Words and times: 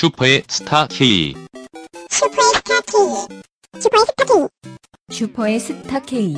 슈퍼의 0.00 0.44
스타 0.48 0.86
K. 0.86 1.34
슈퍼의 2.08 2.54
스타 2.54 2.80
K. 2.80 3.38
슈퍼의 3.78 4.00
스타 4.06 4.24
K. 4.24 4.46
슈퍼의 5.10 5.60
스타 5.60 6.00
K. 6.00 6.34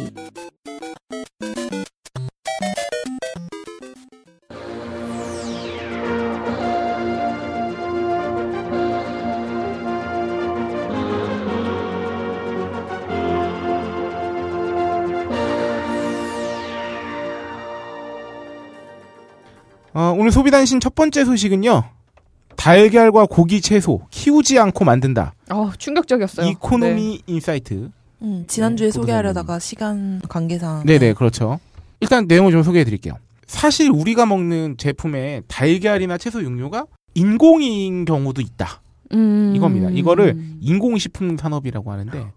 어, 19.94 20.16
오늘 20.18 20.32
소비단신 20.32 20.80
첫 20.80 20.96
번째 20.96 21.24
소식은요. 21.24 22.01
달걀과 22.62 23.26
고기 23.26 23.60
채소 23.60 24.02
키우지 24.10 24.56
않고 24.56 24.84
만든다. 24.84 25.34
어, 25.50 25.72
충격적이었어요. 25.76 26.46
Economy 26.46 27.22
Insight. 27.26 27.90
음, 28.22 28.44
지난주에 28.46 28.86
네, 28.86 28.92
소개하려다가 28.92 29.58
시간 29.58 30.22
관계상 30.28 30.86
네네 30.86 31.14
그렇죠. 31.14 31.58
일단 31.98 32.26
내용을 32.28 32.52
좀 32.52 32.62
소개해 32.62 32.84
드릴게요. 32.84 33.14
사실 33.48 33.90
우리가 33.90 34.26
먹는 34.26 34.76
제품에 34.78 35.42
달걀이나 35.48 36.18
채소 36.18 36.40
육류가 36.40 36.86
인공인 37.14 38.04
경우도 38.04 38.40
있다. 38.40 38.80
네. 39.10 39.16
음. 39.16 39.54
이겁니다. 39.56 39.90
이거를 39.90 40.40
인공식품 40.60 41.36
산업이라고 41.36 41.90
하는데 41.90 42.30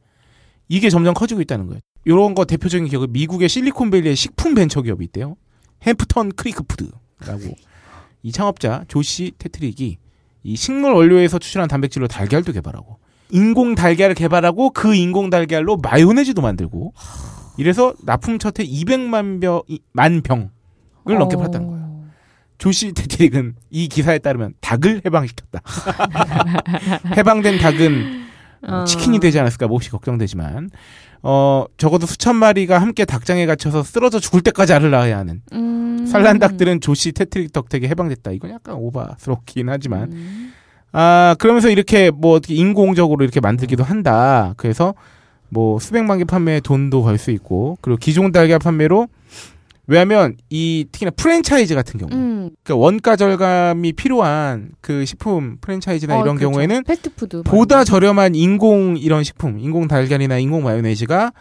이게 0.68 0.90
점점 0.90 1.14
커지고 1.14 1.42
있다는 1.42 1.68
거예요. 1.68 1.82
이런 2.04 2.34
거 2.34 2.46
대표적인 2.46 2.88
기업은 2.88 3.12
미국의 3.12 3.48
실리콘밸리의 3.48 4.16
식품 4.16 4.56
벤처 4.56 4.82
기업이 4.82 5.06
있대요. 5.06 5.36
햄프턴 5.84 6.32
크리크 6.32 6.64
푸드라고 6.64 7.56
이 8.24 8.32
창업자 8.32 8.86
조시 8.88 9.34
테트릭이 9.38 10.00
이 10.46 10.56
식물 10.56 10.94
원료에서 10.94 11.40
추출한 11.40 11.68
단백질로 11.68 12.08
달걀도 12.08 12.52
개발하고 12.52 13.00
인공 13.32 13.74
달걀을 13.74 14.14
개발하고 14.14 14.70
그 14.70 14.94
인공 14.94 15.32
달걀로 15.32 15.78
마요네즈도 15.78 16.42
만들고 16.44 16.94
이래서 17.58 17.96
납품 18.04 18.38
첫해 18.38 18.64
200만 18.68 19.42
병, 19.42 19.62
만 19.92 20.22
병을 20.22 20.50
넘게 21.04 21.36
어. 21.36 21.40
팔았다는 21.40 21.68
거예요. 21.68 22.06
조시 22.60 22.94
테트릭은 22.94 23.56
이 23.72 23.88
기사에 23.88 24.20
따르면 24.20 24.54
닭을 24.62 25.02
해방시켰다. 25.04 25.62
해방된 27.18 27.58
닭은 27.58 28.25
어, 28.68 28.82
어. 28.82 28.84
치킨이 28.86 29.20
되지 29.20 29.40
않았을까 29.40 29.68
몹시 29.68 29.90
걱정되지만 29.90 30.70
어 31.24 31.66
적어도 31.78 32.06
수천 32.06 32.36
마리가 32.36 32.80
함께 32.80 33.04
닭장에 33.06 33.46
갇혀서 33.46 33.84
쓰러져 33.84 34.20
죽을 34.20 34.42
때까지 34.42 34.74
알을 34.74 34.92
낳아야 34.92 35.18
하는 35.18 35.42
음. 35.54 36.06
산란 36.06 36.40
닭들은 36.40 36.82
조시 36.82 37.14
테트릭 37.14 37.52
덕택에 37.52 37.88
해방됐다. 37.88 38.32
이건 38.32 38.52
약간 38.52 38.76
오바스럽긴 38.76 39.70
하지만 39.70 40.12
음. 40.12 40.54
아 40.92 41.36
그러면서 41.40 41.70
이렇게 41.70 42.12
뭐 42.12 42.36
어떻게 42.36 42.54
인공적으로 42.54 43.24
이렇게 43.24 43.40
만들기도 43.40 43.84
한다. 43.84 44.54
그래서 44.58 44.94
뭐 45.50 45.80
수백만 45.80 46.20
개 46.20 46.26
판매에 46.26 46.60
돈도 46.60 47.04
벌 47.04 47.18
수 47.18 47.32
있고 47.32 47.78
그리고 47.82 47.98
기존 47.98 48.32
달걀 48.32 48.60
판매로 48.60 49.08
왜냐하면 49.88 50.36
이 50.50 50.86
특히나 50.92 51.12
프랜차이즈 51.12 51.76
같은 51.76 52.00
경우 52.00 52.12
음. 52.14 52.50
그러니까 52.64 52.84
원가 52.84 53.16
절감이 53.16 53.94
필요한 53.94 54.72
그 54.82 55.06
식품 55.06 55.58
프랜차이즈나 55.62 56.18
어, 56.18 56.24
이런 56.24 56.36
그렇죠. 56.36 56.52
경우에는 56.52 56.84
패스트푸드 56.84 57.44
보다 57.44 57.84
저렴한 57.84 58.36
인공 58.36 58.98
이런 58.98 59.24
식품, 59.24 59.60
인공 59.60 59.88
달걀이나 59.88 60.38
인공 60.40 60.64
마요네즈가 60.64 61.32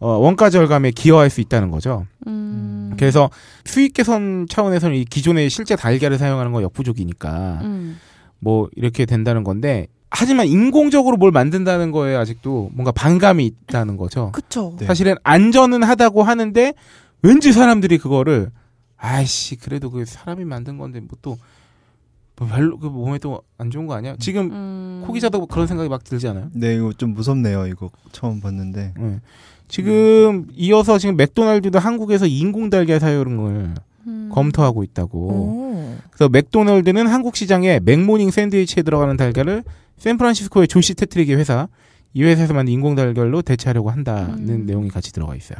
어, 0.00 0.08
원가 0.16 0.48
절감에 0.48 0.92
기여할 0.92 1.28
수 1.28 1.42
있다는 1.42 1.70
거죠. 1.70 2.06
음. 2.26 2.94
그래서 2.98 3.28
수익 3.64 3.92
개선 3.92 4.46
차원에서는 4.48 4.96
이 4.96 5.04
기존의 5.04 5.50
실제 5.50 5.76
달걀을 5.76 6.16
사용하는 6.16 6.52
건 6.52 6.62
역부족이니까 6.62 7.60
음. 7.62 7.98
뭐 8.38 8.68
이렇게 8.76 9.04
된다는 9.04 9.44
건데 9.44 9.88
하지만 10.10 10.46
인공적으로 10.46 11.16
뭘 11.16 11.30
만든다는 11.30 11.92
거에 11.92 12.16
아직도 12.16 12.70
뭔가 12.72 12.90
반감이 12.92 13.44
있다는 13.46 13.96
거죠. 13.96 14.32
그쵸. 14.32 14.74
네. 14.78 14.86
사실은 14.86 15.14
안전은 15.22 15.82
하다고 15.82 16.22
하는데 16.22 16.72
왠지 17.22 17.52
사람들이 17.52 17.98
그거를 17.98 18.50
아이씨 18.96 19.56
그래도 19.56 19.90
그 19.90 20.04
사람이 20.04 20.44
만든 20.44 20.78
건데 20.78 21.00
뭐 21.00 21.18
또 21.22 21.38
별로 22.46 22.78
그 22.78 22.86
몸에 22.86 23.18
또 23.18 23.42
안 23.58 23.70
좋은 23.70 23.86
거 23.86 23.94
아니야? 23.94 24.16
지금 24.18 24.50
음. 24.50 25.02
코기자도 25.06 25.44
그런 25.46 25.66
생각이 25.66 25.90
막 25.90 26.02
들지 26.02 26.26
않아요? 26.28 26.48
네, 26.54 26.76
이거 26.76 26.94
좀 26.94 27.12
무섭네요. 27.12 27.66
이거 27.66 27.90
처음 28.12 28.40
봤는데. 28.40 28.94
네. 28.98 29.20
지금 29.68 30.46
이어서 30.54 30.96
지금 30.98 31.16
맥도날드도 31.16 31.78
한국에서 31.78 32.26
인공 32.26 32.70
달걀 32.70 32.98
사용을 32.98 33.74
음. 34.06 34.30
검토하고 34.32 34.82
있다고. 34.82 35.18
오. 35.18 35.96
그래서 36.10 36.30
맥도날드는 36.30 37.06
한국 37.06 37.36
시장에 37.36 37.80
맥모닝 37.82 38.30
샌드위치에 38.30 38.82
들어가는 38.82 39.14
달걀을 39.18 39.62
샌프란시스코의 39.98 40.66
조시 40.66 40.94
테트릭의 40.94 41.36
회사 41.36 41.68
이 42.14 42.24
회사에서 42.24 42.54
만든 42.54 42.72
인공 42.72 42.94
달걀로 42.94 43.42
대체하려고 43.42 43.90
한다는 43.90 44.48
음. 44.48 44.64
내용이 44.66 44.88
같이 44.88 45.12
들어가 45.12 45.36
있어요. 45.36 45.58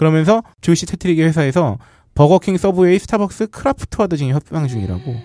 그러면서 0.00 0.42
조시 0.62 0.86
테트릭의 0.86 1.26
회사에서 1.26 1.76
버거킹, 2.14 2.56
서브웨이, 2.56 2.98
스타벅스, 3.00 3.48
크라프트푸드 3.48 4.16
등이 4.16 4.32
협상 4.32 4.66
중이라고. 4.66 5.20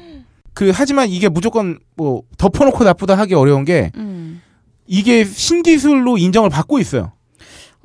그 0.53 0.69
하지만 0.73 1.07
이게 1.07 1.29
무조건 1.29 1.79
뭐 1.95 2.23
덮어놓고 2.37 2.83
나쁘다 2.83 3.15
하기 3.19 3.35
어려운 3.35 3.63
게 3.63 3.91
음. 3.95 4.41
이게 4.85 5.23
신기술로 5.23 6.17
인정을 6.17 6.49
받고 6.49 6.79
있어요. 6.79 7.13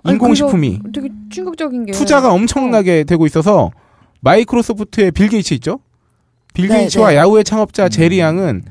아니, 0.03 0.15
인공식품이 0.15 0.81
되게 0.93 1.11
충격적인 1.31 1.87
게 1.87 1.93
투자가 1.93 2.33
엄청나게 2.33 3.05
되고 3.05 3.25
있어서 3.25 3.71
마이크로소프트의 4.23 5.13
빌 5.13 5.29
게이츠 5.29 5.55
있죠? 5.55 5.79
빌 6.55 6.67
네, 6.67 6.79
게이츠와 6.79 7.11
네. 7.11 7.17
야후의 7.19 7.45
창업자 7.45 7.89
제리 7.89 8.19
양은 8.19 8.65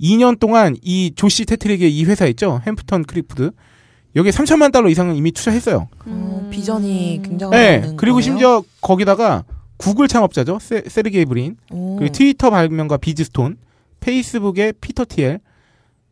2년 0.00 0.40
동안 0.40 0.74
이 0.80 1.12
조시 1.14 1.44
테트릭의 1.44 1.94
이 1.94 2.04
회사 2.06 2.24
있죠? 2.24 2.62
햄프턴 2.66 3.04
크릭푸드 3.04 3.50
여기에 4.16 4.32
3천만 4.32 4.72
달러 4.72 4.88
이상은 4.88 5.14
이미 5.16 5.32
투자했어요. 5.32 5.88
어, 6.06 6.48
비전이 6.50 7.18
음. 7.18 7.22
굉장한 7.22 7.50
네. 7.60 7.92
그리고 7.96 8.20
심지어 8.20 8.62
거기다가 8.80 9.44
구글 9.76 10.08
창업자죠. 10.08 10.58
세, 10.60 10.82
세르게이 10.86 11.24
브린. 11.26 11.56
오. 11.70 11.96
그리고 11.96 12.12
트위터 12.12 12.50
발명가 12.50 12.96
비즈스톤, 12.96 13.56
페이스북의 14.00 14.74
피터 14.80 15.04
티엘 15.08 15.40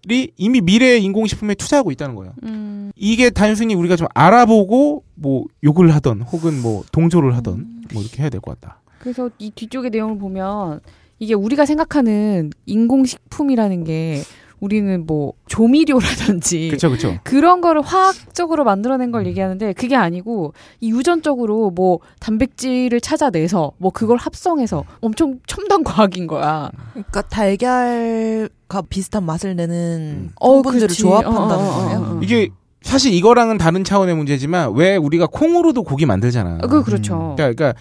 이 0.09 0.31
이미 0.37 0.61
미래의 0.61 1.03
인공식품에 1.03 1.55
투자하고 1.57 1.91
있다는 1.91 2.15
거예요. 2.15 2.33
음. 2.45 2.93
이게 2.95 3.31
단순히 3.31 3.75
우리가 3.75 3.97
좀 3.97 4.07
알아보고 4.15 5.03
뭐 5.17 5.45
욕을 5.65 5.93
하던 5.97 6.23
혹은 6.23 6.63
뭐 6.63 6.85
동조를 6.93 7.35
하던 7.37 7.83
뭐 7.93 8.03
이렇게 8.03 8.23
해야 8.23 8.31
될 8.31 8.41
것 8.41 8.61
같다. 8.61 8.81
그래서 9.01 9.31
이 9.39 9.51
뒤쪽의 9.51 9.91
내용을 9.91 10.19
보면 10.19 10.81
이게 11.19 11.35
우리가 11.35 11.67
생각하는 11.67 12.51
인공식품이라는 12.67 13.85
게 13.85 14.21
우리는 14.61 15.07
뭐 15.07 15.35
조미료라든지 15.49 16.69
그렇죠, 16.69 16.89
그렇죠. 16.89 17.19
그런 17.25 17.61
거를 17.61 17.83
화학적으로 17.83 18.65
만들어낸 18.65 19.13
걸 19.13 19.27
얘기하는데 19.27 19.73
그게 19.75 19.97
아니고 19.97 20.55
이 20.81 20.91
유전적으로 20.91 21.71
뭐 21.71 21.99
단백질을 22.21 23.01
찾아내서 23.01 23.73
뭐 23.79 23.91
그걸 23.91 24.17
합성해서 24.17 24.85
엄청 25.01 25.41
첨단 25.47 25.85
과학인 25.85 26.27
거야. 26.27 26.71
그러니까 26.93 27.23
달걀과 27.23 28.83
비슷한 28.89 29.25
맛을 29.25 29.57
내는 29.57 30.31
어, 30.41 30.55
성분들을 30.55 30.89
그렇지. 30.89 31.03
조합한다는 31.03 31.65
어, 31.65 31.69
어, 31.69 31.71
어, 31.71 31.85
거예요. 31.85 31.99
어. 31.99 32.21
이게 32.23 32.49
사실 32.83 33.13
이거랑은 33.13 33.59
다른 33.59 33.85
차원의 33.85 34.15
문제지만 34.15 34.73
왜 34.75 34.97
우리가 34.97 35.27
콩으로도 35.27 35.83
고기 35.83 36.07
만들잖아. 36.07 36.59
그 36.59 36.83
그렇죠. 36.83 37.35
그러니까, 37.37 37.53
그러니까 37.53 37.75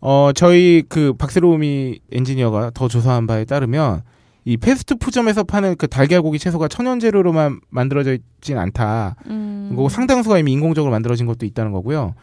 어 0.00 0.30
저희 0.34 0.84
그 0.88 1.12
박세로미 1.14 2.00
엔지니어가 2.12 2.70
더 2.72 2.88
조사한 2.88 3.26
바에 3.26 3.44
따르면 3.44 4.02
이 4.44 4.56
패스트푸점에서 4.58 5.44
파는 5.44 5.76
그 5.76 5.88
달걀고기 5.88 6.38
채소가 6.38 6.68
천연 6.68 7.00
재료로만 7.00 7.60
만들어져 7.70 8.14
있진 8.14 8.58
않다. 8.58 9.16
음. 9.26 9.66
그리고 9.70 9.88
상당수가 9.88 10.38
이미 10.38 10.52
인공적으로 10.52 10.90
만들어진 10.90 11.26
것도 11.26 11.46
있다는 11.46 11.72
거고요. 11.72 12.14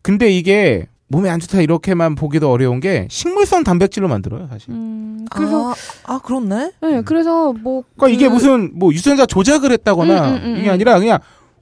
근데 0.00 0.30
이게 0.30 0.86
몸에 1.08 1.28
안 1.28 1.38
좋다 1.40 1.60
이렇게만 1.60 2.14
보기도 2.14 2.50
어려운 2.50 2.80
게 2.80 3.06
식물성 3.10 3.62
단백질로 3.62 4.08
만들어요, 4.08 4.48
사실. 4.50 4.70
음, 4.70 5.26
그래서 5.30 5.70
아, 5.70 5.74
아 6.14 6.18
그렇네. 6.18 6.72
네, 6.80 7.02
그래서 7.02 7.52
뭐 7.52 7.84
그러니까 7.96 8.14
이게 8.16 8.28
그- 8.28 8.34
무슨 8.34 8.70
뭐 8.78 8.92
유전자 8.92 9.26
조작을 9.26 9.70
했다거나 9.70 10.28
음, 10.30 10.34
음, 10.34 10.42
음, 10.44 10.56
이게 10.56 10.68
음. 10.68 10.72
아니라 10.72 10.98
그냥 10.98 11.18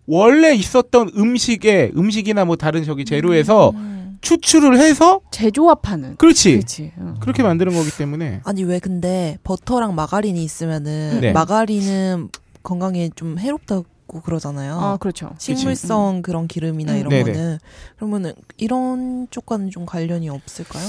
원래 0.07 0.55
있었던 0.55 1.11
음식에 1.17 1.91
음식이나 1.97 2.45
뭐 2.45 2.55
다른 2.57 2.85
저기 2.85 3.05
재료에서 3.05 3.71
음. 3.75 4.02
추출을 4.23 4.79
해서 4.79 5.21
재조합하는. 5.31 6.17
그렇지 6.17 6.53
그렇지. 6.53 6.93
어. 6.97 7.15
그렇게 7.21 7.43
만드는 7.43 7.75
거기 7.75 7.91
때문에 7.91 8.41
아니 8.45 8.65
왜 8.65 8.79
근데 8.79 9.37
버터랑 9.45 9.95
마가린이 9.95 10.43
있으면은 10.43 11.19
네. 11.21 11.33
마가린은 11.33 12.31
건강에 12.63 13.11
좀 13.15 13.39
해롭다고 13.39 13.85
그러잖아요. 14.25 14.79
아 14.81 14.97
그렇죠. 14.99 15.31
식물성 15.39 16.23
그런 16.23 16.47
기름이나 16.47 16.93
음. 16.93 16.99
이런 16.99 17.09
네네. 17.11 17.33
거는 17.33 17.59
그러면은 17.97 18.33
이런 18.57 19.27
쪽과는 19.31 19.71
좀 19.71 19.85
관련이 19.85 20.29
없을까요? 20.29 20.85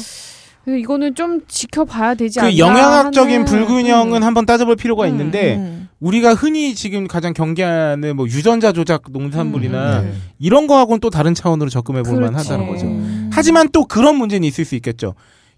그래서 0.63 0.77
이거는 0.77 1.13
좀 1.15 1.41
지켜봐야 1.47 2.13
되지 2.15 2.39
않나 2.39 2.49
그 2.51 2.57
영양학적인 2.57 3.43
하는- 3.43 3.45
불균형은 3.47 4.21
음. 4.21 4.23
한번 4.23 4.45
따져볼 4.45 4.77
필요가 4.77 5.03
음, 5.03 5.09
있는데 5.09 5.55
음. 5.57 5.89
우리가 5.99 6.33
흔히 6.33 6.73
지금 6.75 7.05
가장 7.07 7.33
경계하는 7.33 8.15
뭐 8.15 8.27
유전자 8.27 8.71
조작 8.71 9.03
농산물이나 9.09 10.01
네. 10.01 10.13
이런 10.39 10.67
거하고는 10.67 10.99
또 11.01 11.09
다른 11.09 11.33
차원으로 11.33 11.69
접근해 11.69 12.03
볼. 12.03 12.19
만하다는 12.21 12.67
거죠. 12.67 12.85
음. 13.33 13.35
하지만 13.35 13.69
또 13.71 13.85
그런 13.85 14.15
문제는 14.17 14.47
있을 14.47 14.65
수 14.65 14.75
있겠죠. 14.75 15.15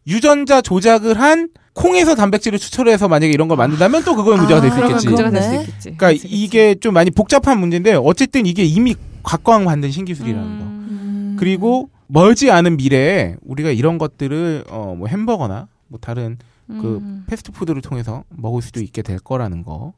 유전자 0.08 0.62
조작을 0.62 1.20
한 1.20 1.50
콩에서 1.74 2.16
단백질을 2.16 2.58
추출해서 2.60 3.08
만약에 3.08 3.34
이런 3.34 3.48
걸 3.48 3.58
만든다면 3.58 4.04
또 4.06 4.16
그건 4.16 4.38
문제가 4.38 4.62
될수 4.62 4.78
아, 4.82 4.86
있겠지. 4.88 5.08
문제가 5.08 5.30
될수 5.30 5.50
그렇네. 5.50 5.64
있겠지. 5.66 5.84
그러니까 5.84 6.08
그치, 6.10 6.22
그치. 6.24 6.36
이게 6.36 6.76
좀 6.76 6.94
많이 6.94 7.12
복잡한 7.12 7.60
문제인데 7.60 7.96
어쨌든 7.96 8.46
이게 8.46 8.64
이미 8.64 8.96
각광 9.24 9.66
받는 9.66 9.92
신기술이라는 9.92 10.60
거. 10.60 10.64
음. 10.66 11.36
그리고 11.40 11.90
멀지 12.08 12.52
않은 12.52 12.78
미래에 12.78 13.36
우리가 13.44 13.72
이런 13.72 13.98
것들을 13.98 14.66
어 14.70 14.94
뭐 14.96 15.08
햄버거나 15.08 15.68
뭐 15.88 16.00
다른 16.00 16.38
그 16.68 17.00
음. 17.02 17.26
패스트푸드를 17.28 17.82
통해서 17.82 18.24
먹을 18.30 18.62
수도 18.62 18.80
있게 18.82 19.02
될 19.02 19.20
거라는 19.20 19.64
거. 19.64 19.94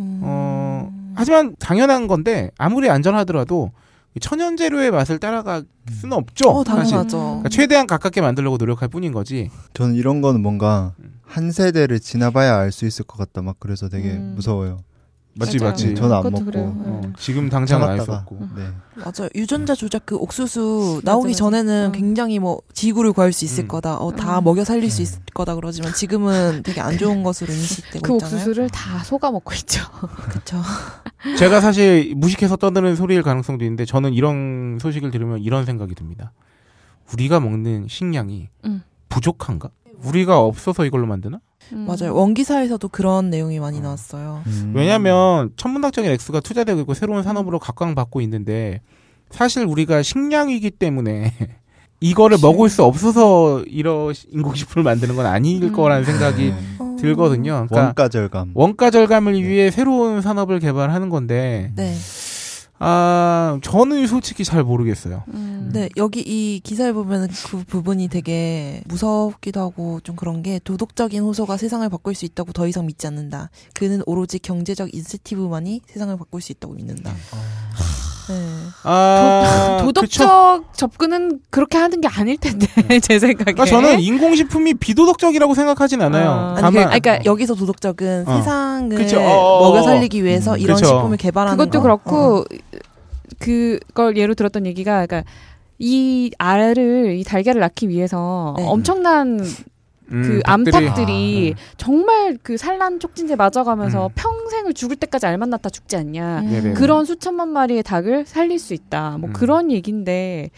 음. 0.00 0.20
어 0.22 0.90
하지만 1.14 1.54
당연한 1.58 2.06
건데 2.06 2.50
아무리 2.58 2.90
안전하더라도 2.90 3.70
천연 4.20 4.56
재료의 4.56 4.90
맛을 4.90 5.18
따라갈 5.18 5.64
수는 5.90 6.16
없죠. 6.16 6.50
어, 6.50 6.64
사실. 6.64 6.90
당연하죠. 6.92 7.16
그러니까 7.18 7.48
최대한 7.48 7.86
가깝게 7.86 8.20
만들려고 8.20 8.56
노력할 8.58 8.88
뿐인 8.88 9.12
거지. 9.12 9.50
저는 9.74 9.94
이런 9.94 10.20
거는 10.20 10.40
뭔가 10.42 10.94
음. 11.00 11.14
한 11.22 11.50
세대를 11.50 11.98
지나봐야 12.00 12.56
알 12.58 12.72
수 12.72 12.84
있을 12.86 13.04
것 13.06 13.16
같다. 13.16 13.40
막 13.42 13.56
그래서 13.58 13.88
되게 13.88 14.10
음. 14.10 14.34
무서워요. 14.36 14.80
맞지 15.34 15.58
맞아요. 15.58 15.70
맞지. 15.70 15.94
저는 15.94 16.16
안 16.16 16.22
먹고. 16.24 16.44
그래요. 16.44 16.64
어, 16.64 17.00
음. 17.04 17.12
지금 17.18 17.48
당장은 17.48 17.88
알수 17.88 18.06
참았다가. 18.06 18.32
없고. 18.32 18.48
네. 18.54 18.68
맞아요. 18.96 19.30
유전자 19.34 19.74
조작 19.74 20.04
그 20.04 20.16
옥수수 20.16 21.00
나오기 21.04 21.28
맞아. 21.28 21.38
전에는 21.38 21.86
음. 21.86 21.92
굉장히 21.92 22.38
뭐 22.38 22.60
지구를 22.74 23.12
구할 23.12 23.32
수 23.32 23.44
있을 23.44 23.64
음. 23.64 23.68
거다. 23.68 23.96
어, 23.96 24.12
다 24.14 24.38
음. 24.40 24.44
먹여 24.44 24.64
살릴 24.64 24.90
수 24.90 24.98
네. 24.98 25.02
있을 25.04 25.20
거다 25.32 25.54
그러지만 25.54 25.94
지금은 25.94 26.62
되게 26.62 26.80
안 26.80 26.98
좋은 26.98 27.22
것으로 27.22 27.52
인식되고 27.52 28.02
그 28.06 28.14
있잖아요. 28.14 28.36
옥수수를 28.36 28.68
다 28.70 29.02
속아 29.04 29.30
먹고 29.30 29.54
있죠. 29.54 29.80
그렇죠. 30.28 30.60
제가 31.38 31.60
사실 31.60 32.14
무식해서 32.16 32.56
떠드는 32.56 32.96
소리일 32.96 33.22
가능성도 33.22 33.64
있는데 33.64 33.84
저는 33.84 34.12
이런 34.12 34.78
소식을 34.80 35.10
들으면 35.10 35.40
이런 35.40 35.64
생각이 35.64 35.94
듭니다. 35.94 36.32
우리가 37.12 37.40
먹는 37.40 37.86
식량이 37.88 38.48
음. 38.66 38.82
부족한가? 39.08 39.70
우리가 40.04 40.40
없어서 40.40 40.84
이걸로 40.84 41.06
만드나? 41.06 41.40
음. 41.72 41.86
맞아요. 41.86 42.14
원기사에서도 42.14 42.86
그런 42.88 43.30
내용이 43.30 43.58
많이 43.60 43.80
나왔어요. 43.80 44.42
음. 44.46 44.72
왜냐하면 44.74 45.50
천문학적인 45.56 46.10
X가 46.10 46.40
투자되고 46.40 46.80
있고 46.80 46.94
새로운 46.94 47.22
산업으로 47.22 47.58
각광받고 47.58 48.20
있는데 48.22 48.80
사실 49.30 49.64
우리가 49.64 50.02
식량이기 50.02 50.70
때문에 50.72 51.32
이거를 52.00 52.36
그치. 52.36 52.46
먹을 52.46 52.68
수 52.68 52.82
없어서 52.84 53.62
이런 53.66 54.12
인공식품을 54.30 54.82
만드는 54.84 55.16
건 55.16 55.26
아닐 55.26 55.62
음. 55.62 55.72
거라는 55.72 56.04
생각이 56.04 56.50
네. 56.50 56.56
어. 56.78 56.96
들거든요. 57.00 57.66
그러니까 57.68 57.76
원가 57.80 58.08
절감. 58.08 58.50
원가 58.54 58.90
절감을 58.90 59.32
네. 59.34 59.42
위해 59.42 59.70
새로운 59.70 60.20
산업을 60.20 60.58
개발하는 60.60 61.08
건데 61.08 61.72
네. 61.76 61.94
아 62.84 63.60
저는 63.62 64.08
솔직히 64.08 64.44
잘 64.44 64.64
모르겠어요. 64.64 65.22
음. 65.28 65.70
네, 65.72 65.88
여기 65.96 66.20
이 66.20 66.60
기사에 66.60 66.92
보면 66.92 67.28
그 67.46 67.62
부분이 67.64 68.08
되게 68.08 68.82
무섭기도 68.86 69.60
하고 69.60 70.00
좀 70.00 70.16
그런 70.16 70.42
게 70.42 70.58
도덕적인 70.58 71.22
호소가 71.22 71.56
세상을 71.56 71.88
바꿀 71.88 72.16
수 72.16 72.24
있다고 72.24 72.52
더 72.52 72.66
이상 72.66 72.86
믿지 72.86 73.06
않는다. 73.06 73.50
그는 73.74 74.02
오로지 74.04 74.40
경제적 74.40 74.92
인센티브만이 74.94 75.82
세상을 75.86 76.16
바꿀 76.18 76.40
수 76.42 76.50
있다고 76.50 76.74
믿는다. 76.74 77.12
네. 77.12 77.18
아 78.84 79.78
도 79.82 79.92
덕적 79.92 80.02
그쵸? 80.02 80.64
접근은 80.72 81.40
그렇게 81.50 81.78
하는 81.78 82.00
게 82.00 82.08
아닐 82.08 82.36
텐데 82.36 82.66
제 83.00 83.18
생각에. 83.18 83.52
그러니까 83.52 83.64
저는 83.64 84.00
인공식품이 84.00 84.74
비도덕적이라고 84.74 85.54
생각하진 85.54 86.02
않아요. 86.02 86.30
아. 86.30 86.48
아니, 86.52 86.60
다만 86.60 86.72
그, 86.72 87.00
그러니까 87.00 87.18
여기서 87.24 87.54
도덕적은 87.54 88.24
어. 88.26 88.36
세상을 88.36 88.96
그쵸, 88.96 89.20
어, 89.20 89.22
어, 89.22 89.58
어. 89.58 89.68
먹여 89.70 89.82
살리기 89.82 90.24
위해서 90.24 90.54
음. 90.54 90.58
이런 90.58 90.76
그쵸. 90.76 90.86
식품을 90.86 91.16
개발하는 91.16 91.56
그것도 91.56 91.78
거. 91.78 91.82
그렇고 91.82 92.38
어. 92.38 92.44
그걸 93.38 94.16
예로 94.16 94.34
들었던 94.34 94.66
얘기가 94.66 95.06
그러니까 95.06 95.24
이 95.78 96.30
알을 96.38 97.16
이 97.18 97.24
달걀을 97.24 97.58
낳기 97.60 97.88
위해서 97.88 98.54
네. 98.56 98.64
엄청난 98.66 99.40
음, 100.12 100.22
그 100.22 100.40
닭들이- 100.40 100.42
암탉들이 100.44 101.54
정말 101.76 102.38
그 102.42 102.56
산란 102.56 103.00
촉진제 103.00 103.36
맞아가면서 103.36 104.06
음. 104.06 104.10
평생을 104.14 104.74
죽을 104.74 104.96
때까지 104.96 105.26
알만 105.26 105.50
낳다 105.50 105.70
죽지 105.70 105.96
않냐. 105.96 106.40
음. 106.40 106.50
네네. 106.50 106.72
그런 106.74 107.04
수천만 107.04 107.48
마리의 107.48 107.82
닭을 107.82 108.24
살릴 108.26 108.58
수 108.58 108.74
있다. 108.74 109.16
뭐 109.18 109.30
음. 109.30 109.32
그런 109.32 109.70
얘긴데 109.70 110.50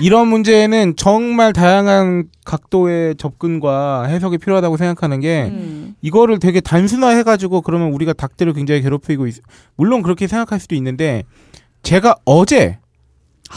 이런 0.00 0.26
문제는 0.28 0.96
정말 0.96 1.52
다양한 1.52 2.28
각도의 2.44 3.14
접근과 3.16 4.04
해석이 4.04 4.38
필요하다고 4.38 4.76
생각하는 4.76 5.20
게 5.20 5.44
음. 5.52 5.94
이거를 6.02 6.40
되게 6.40 6.60
단순화해 6.60 7.22
가지고 7.22 7.62
그러면 7.62 7.92
우리가 7.92 8.12
닭들을 8.12 8.52
굉장히 8.54 8.82
괴롭히고 8.82 9.26
있... 9.28 9.36
물론 9.76 10.02
그렇게 10.02 10.26
생각할 10.26 10.58
수도 10.58 10.74
있는데 10.74 11.22
제가 11.82 12.16
어제 12.24 12.78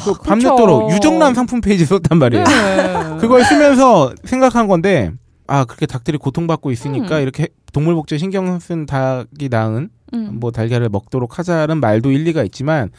그 0.03 0.13
그쵸. 0.13 0.23
밤늦도록 0.23 0.91
유정란 0.91 1.33
상품 1.33 1.61
페이지 1.61 1.85
썼단 1.85 2.17
말이에요. 2.17 2.43
네. 2.43 3.17
그걸 3.21 3.43
쓰면서 3.43 4.13
생각한 4.23 4.67
건데 4.67 5.11
아 5.47 5.65
그렇게 5.65 5.85
닭들이 5.85 6.17
고통받고 6.17 6.71
있으니까 6.71 7.17
음. 7.17 7.21
이렇게 7.21 7.47
동물복지에 7.73 8.17
신경 8.17 8.59
쓴 8.59 8.85
닭이 8.85 9.49
낳은 9.49 9.89
음. 10.13 10.37
뭐 10.39 10.51
달걀을 10.51 10.89
먹도록 10.89 11.39
하자는 11.39 11.79
말도 11.79 12.11
일리가 12.11 12.43
있지만 12.43 12.89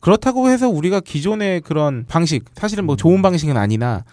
그렇다고 0.00 0.48
해서 0.48 0.68
우리가 0.68 1.00
기존의 1.00 1.60
그런 1.62 2.04
방식 2.06 2.44
사실은 2.54 2.84
뭐 2.86 2.96
좋은 2.96 3.20
방식은 3.22 3.56
아니나 3.56 4.04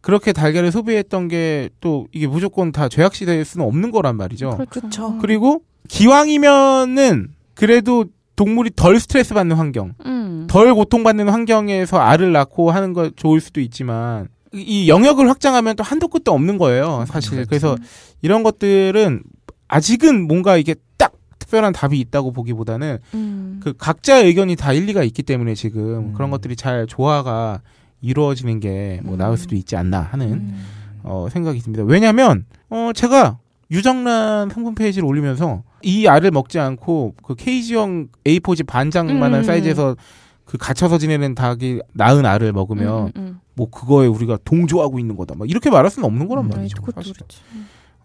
그렇게 0.00 0.32
달걀을 0.32 0.70
소비했던 0.72 1.28
게 1.28 1.70
또 1.80 2.06
이게 2.12 2.26
무조건 2.26 2.72
다 2.72 2.88
죄악시될 2.88 3.44
수는 3.44 3.66
없는 3.66 3.90
거란 3.90 4.16
말이죠. 4.16 4.58
그렇죠. 4.70 5.18
그리고 5.20 5.62
기왕이면은 5.88 7.28
그래도 7.54 8.04
동물이 8.38 8.70
덜 8.76 9.00
스트레스 9.00 9.34
받는 9.34 9.56
환경, 9.56 9.94
음. 10.06 10.46
덜 10.48 10.72
고통받는 10.72 11.28
환경에서 11.28 11.98
알을 11.98 12.30
낳고 12.32 12.70
하는 12.70 12.92
거 12.92 13.10
좋을 13.10 13.40
수도 13.40 13.60
있지만 13.60 14.28
이- 14.54 14.60
이 14.84 14.88
영역을 14.88 15.28
확장하면 15.28 15.74
또 15.76 15.82
한도 15.82 16.06
끝도 16.06 16.32
없는 16.32 16.56
거예요, 16.56 17.04
사실. 17.08 17.44
그래서 17.46 17.76
이런 18.22 18.44
것들은 18.44 19.22
아직은 19.66 20.26
뭔가 20.28 20.56
이게 20.56 20.76
딱 20.96 21.12
특별한 21.40 21.72
답이 21.72 21.98
있다고 21.98 22.32
보기보다는 22.32 22.98
음. 23.14 23.60
그 23.62 23.74
각자의 23.76 24.26
의견이 24.26 24.54
다 24.54 24.72
일리가 24.72 25.02
있기 25.02 25.24
때문에 25.24 25.54
지금 25.54 25.82
음. 25.82 26.12
그런 26.14 26.30
것들이 26.30 26.54
잘 26.54 26.86
조화가 26.86 27.60
이루어지는 28.00 28.60
게뭐 28.60 29.16
나올 29.16 29.36
수도 29.36 29.56
있지 29.56 29.74
않나 29.74 30.00
하는 30.00 30.32
음. 30.32 30.64
어, 31.02 31.26
생각이 31.30 31.58
듭니다. 31.58 31.82
왜냐하면 31.84 32.46
어, 32.70 32.92
제가 32.94 33.38
유정란 33.72 34.48
상품 34.50 34.76
페이지를 34.76 35.06
올리면서 35.08 35.64
이 35.82 36.06
알을 36.08 36.30
먹지 36.30 36.58
않고 36.58 37.14
그 37.22 37.34
케이지형 37.34 38.08
A4지 38.24 38.66
반장만한 38.66 39.40
음. 39.40 39.44
사이즈에서 39.44 39.96
그 40.44 40.56
갇혀서 40.58 40.98
지내는 40.98 41.34
닭이 41.34 41.80
낳은 41.94 42.24
알을 42.26 42.52
먹으면 42.52 43.06
음, 43.08 43.12
음, 43.16 43.40
뭐 43.54 43.68
그거에 43.70 44.06
우리가 44.06 44.38
동조하고 44.44 44.98
있는 44.98 45.16
거다. 45.16 45.34
막 45.36 45.48
이렇게 45.48 45.70
말할 45.70 45.90
수는 45.90 46.06
없는 46.06 46.26
거란 46.28 46.44
음. 46.46 46.48
말이죠. 46.50 46.82
사실은. 46.94 47.14
그렇지. 47.14 47.40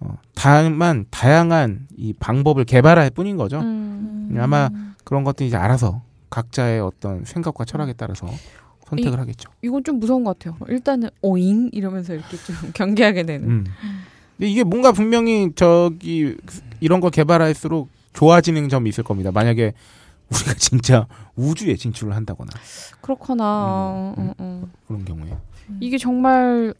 어, 0.02 0.18
다만 0.36 1.06
다양한 1.10 1.88
이 1.96 2.14
방법을 2.14 2.66
개발할 2.66 3.10
뿐인 3.12 3.38
거죠. 3.38 3.60
음. 3.62 4.36
아마 4.40 4.70
그런 5.06 5.24
것들이 5.24 5.48
이제 5.48 5.56
알아서 5.58 6.02
각자의 6.30 6.82
어떤 6.82 7.24
생각과 7.24 7.64
철학에 7.66 7.94
따라서 7.94 8.28
선택을 8.88 9.14
이- 9.14 9.20
하겠죠. 9.20 9.50
이건 9.62 9.84
좀 9.84 10.00
무서운 10.00 10.24
것 10.26 10.38
같아요. 10.38 10.58
일단은 10.68 11.10
오잉 11.22 11.70
이러면서 11.72 12.14
이렇게 12.14 12.36
좀 12.38 12.56
경계하게 12.76 13.24
되는. 13.24 13.66
음. 14.34 14.38
근데 14.38 14.50
이게 14.52 14.64
뭔가 14.64 14.92
분명히 14.92 15.52
저기 15.56 16.36
이런 16.80 17.00
걸 17.00 17.12
개발할수록 17.12 17.90
좋아지는 18.14 18.70
점이 18.70 18.90
있을 18.90 19.04
겁니다. 19.04 19.32
만약에 19.32 19.74
우리가 20.32 20.54
진짜 20.58 21.08
우주에 21.36 21.76
진출을 21.76 22.16
한다거나 22.16 22.52
그렇거나 23.02 24.14
음, 24.18 24.30
어, 24.30 24.34
어. 24.38 24.68
그런 24.88 25.06
경우에 25.06 25.36
이게 25.80 25.98
정말 25.98 26.74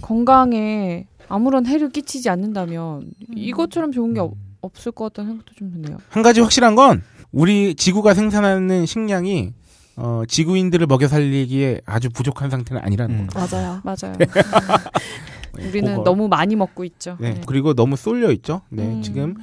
건강에 0.00 1.06
아무런 1.28 1.66
해를 1.66 1.90
끼치지 1.90 2.28
않는다면 2.28 3.12
이것처럼 3.34 3.92
좋은 3.92 4.14
게 4.14 4.20
없, 4.20 4.34
없을 4.60 4.92
것 4.92 5.04
같다는 5.04 5.32
생각도 5.32 5.54
좀 5.54 5.70
드네요. 5.72 5.98
한 6.08 6.22
가지 6.22 6.40
확실한 6.40 6.74
건 6.74 7.02
우리 7.32 7.74
지구가 7.74 8.14
생산하는 8.14 8.86
식량이 8.86 9.52
어, 9.96 10.22
지구인들을 10.26 10.86
먹여 10.86 11.08
살리기에 11.08 11.82
아주 11.84 12.08
부족한 12.10 12.50
상태는 12.50 12.82
아니라는 12.82 13.14
음. 13.14 13.26
겁니다. 13.26 13.56
맞아요. 13.56 13.80
맞아요. 13.84 14.16
네, 15.56 15.68
우리는 15.68 15.90
그거- 15.92 16.04
너무 16.04 16.28
많이 16.28 16.56
먹고 16.56 16.84
있죠. 16.84 17.16
네, 17.20 17.34
네. 17.34 17.40
그리고 17.46 17.74
너무 17.74 17.96
쏠려 17.96 18.30
있죠. 18.32 18.62
네, 18.68 18.84
음. 18.84 19.02
지금 19.02 19.34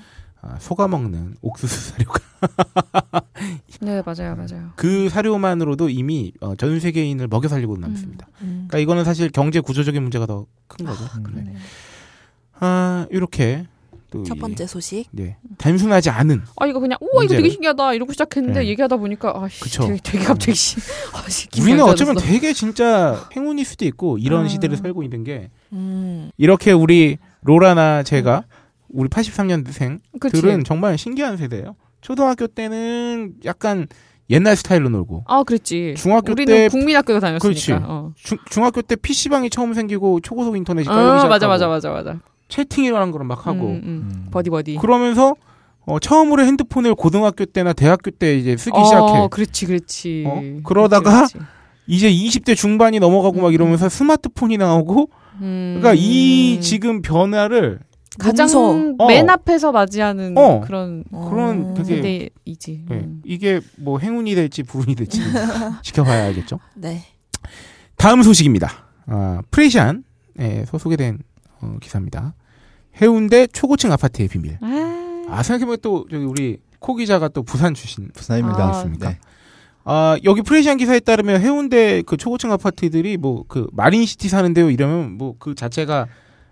아, 0.42 0.58
속아 0.60 0.88
먹는 0.88 1.36
옥수수 1.42 1.92
사료가 1.94 2.20
네, 3.82 4.02
맞아요, 4.06 4.36
맞아요. 4.36 4.70
그 4.76 5.10
사료만으로도 5.10 5.90
이미 5.90 6.32
어, 6.42 6.56
전 6.56 6.80
세계인을 6.80 7.28
먹여 7.28 7.48
살리고 7.48 7.78
남습니다. 7.78 8.28
음. 8.42 8.66
그러니까 8.68 8.78
이거는 8.80 9.04
사실 9.04 9.30
경제 9.32 9.60
구조적인 9.60 10.02
문제가 10.02 10.26
더 10.26 10.46
큰 10.68 10.86
거죠. 10.86 11.04
음. 11.18 11.24
네. 11.34 11.42
네. 11.44 11.56
아 12.60 13.08
이렇게 13.12 13.66
또첫 14.12 14.38
이- 14.38 14.40
번째 14.40 14.68
소식. 14.68 15.06
네 15.12 15.38
단순하지 15.58 16.10
않은 16.10 16.42
아 16.58 16.66
이거 16.68 16.80
그냥 16.80 16.98
우와 17.02 17.24
이거 17.24 17.34
문제를- 17.34 17.38
되게 17.38 17.50
신기하다 17.50 17.94
이러고 17.94 18.12
시작했는데 18.14 18.62
네. 18.62 18.68
얘기하다 18.68 18.98
보니까 18.98 19.34
아 19.36 19.48
씨, 19.50 19.60
그쵸. 19.62 19.84
되게, 19.88 20.00
되게 20.04 20.24
갑자기 20.26 20.56
씨. 20.56 20.78
아, 21.14 21.28
씨, 21.30 21.48
기분이 21.50 21.72
우리는 21.74 21.84
안 21.86 21.92
어쩌면. 21.92 22.16
되게 22.18 22.54
진짜 22.54 23.28
행운일 23.36 23.66
수도 23.66 23.86
있고 23.86 24.18
이런 24.18 24.46
아. 24.46 24.48
시대를 24.48 24.78
살고 24.78 25.04
있는 25.04 25.24
게 25.24 25.50
음. 25.74 26.32
이렇게 26.38 26.72
우리 26.72 27.18
로라나 27.42 28.04
제가 28.04 28.44
우리 28.90 29.10
83년생들은 29.10 30.00
그치. 30.20 30.64
정말 30.66 30.98
신기한 30.98 31.38
세대예요. 31.38 31.76
초등학교 32.02 32.48
때는 32.48 33.34
약간 33.46 33.88
옛날 34.30 34.56
스타일로 34.56 34.90
놀고 34.90 35.24
아, 35.28 35.44
그랬지. 35.44 35.96
중학교 35.98 36.34
우리는 36.34 36.54
때 36.54 36.68
국민학교 36.70 37.20
다녔으니까. 37.20 37.40
그렇지. 37.40 37.72
어. 37.74 38.12
중, 38.16 38.38
중학교 38.50 38.82
때 38.82 38.96
PC방이 38.96 39.50
처음 39.50 39.74
생기고 39.74 40.20
초고속 40.22 40.58
인터넷이 40.58 40.88
어, 40.88 40.92
깔리기 40.92 41.20
시작하고 41.20 41.30
맞아, 41.30 41.48
맞아, 41.48 41.68
맞아, 41.68 41.90
맞아. 41.90 42.20
채팅이라는 42.50 43.12
걸막 43.12 43.48
하고 43.48 43.68
음, 43.68 43.82
음. 43.84 44.12
음. 44.12 44.28
버디 44.32 44.50
버디. 44.50 44.78
그러면서 44.78 45.36
어, 45.86 46.00
처음으로 46.00 46.44
핸드폰을 46.44 46.96
고등학교 46.96 47.46
때나 47.46 47.72
대학교 47.72 48.12
때 48.12 48.38
이제 48.38 48.58
쓰기 48.58 48.78
어, 48.78 48.84
시작해. 48.84 49.28
그렇지, 49.32 49.66
그렇지. 49.66 50.24
어? 50.28 50.42
그러다가 50.64 51.12
그렇지, 51.12 51.34
그렇지. 51.36 51.50
이제 51.88 52.12
20대 52.12 52.56
중반이 52.58 53.00
넘어가고 53.00 53.42
막 53.42 53.54
이러면서 53.54 53.88
스마트폰이 53.88 54.58
나오고 54.58 55.10
음. 55.42 55.78
그러니까 55.80 55.94
이 55.96 56.60
지금 56.62 57.02
변화를 57.02 57.80
가장 58.20 58.46
무서워. 58.46 58.96
어. 58.98 59.08
맨 59.08 59.30
앞에서 59.30 59.72
맞이하는 59.72 60.38
어. 60.38 60.62
그런 60.62 61.04
그런 61.12 61.74
되게 61.74 61.96
세대이지. 61.96 62.86
예, 62.90 62.94
음. 62.94 63.22
이게 63.24 63.62
뭐 63.78 64.00
행운이 64.00 64.34
될지 64.36 64.64
불운이 64.64 64.96
될지 64.96 65.22
지켜봐야 65.84 66.26
알겠죠. 66.26 66.60
네. 66.76 67.04
다음 67.96 68.24
소식입니다. 68.24 68.72
아, 69.08 69.42
프레시안에 69.52 70.66
소개된 70.80 71.20
어, 71.62 71.78
기사입니다. 71.82 72.34
해운대 73.02 73.48
초고층 73.48 73.92
아파트의 73.92 74.28
비밀. 74.28 74.58
아, 74.62 75.26
아 75.30 75.44
생각해보면 75.44 75.78
또 75.82 76.06
저기 76.10 76.24
우리 76.26 76.58
코 76.80 76.96
기자가 76.96 77.28
또 77.28 77.44
부산 77.44 77.74
출신. 77.74 78.10
부산입니다. 78.14 78.64
아, 78.64 78.68
맞습니까? 78.68 79.10
네. 79.10 79.20
아 79.90 80.18
여기 80.26 80.42
프레시안 80.42 80.76
기사에 80.78 81.00
따르면 81.00 81.40
해운대 81.42 82.02
그 82.06 82.18
초고층 82.18 82.52
아파트들이 82.52 83.16
뭐 83.18 83.44
그 83.48 83.68
마린시티 83.72 84.28
사는데요 84.28 84.70
이러면 84.70 85.18
뭐 85.18 85.36
그 85.40 85.56
자체가 85.56 86.08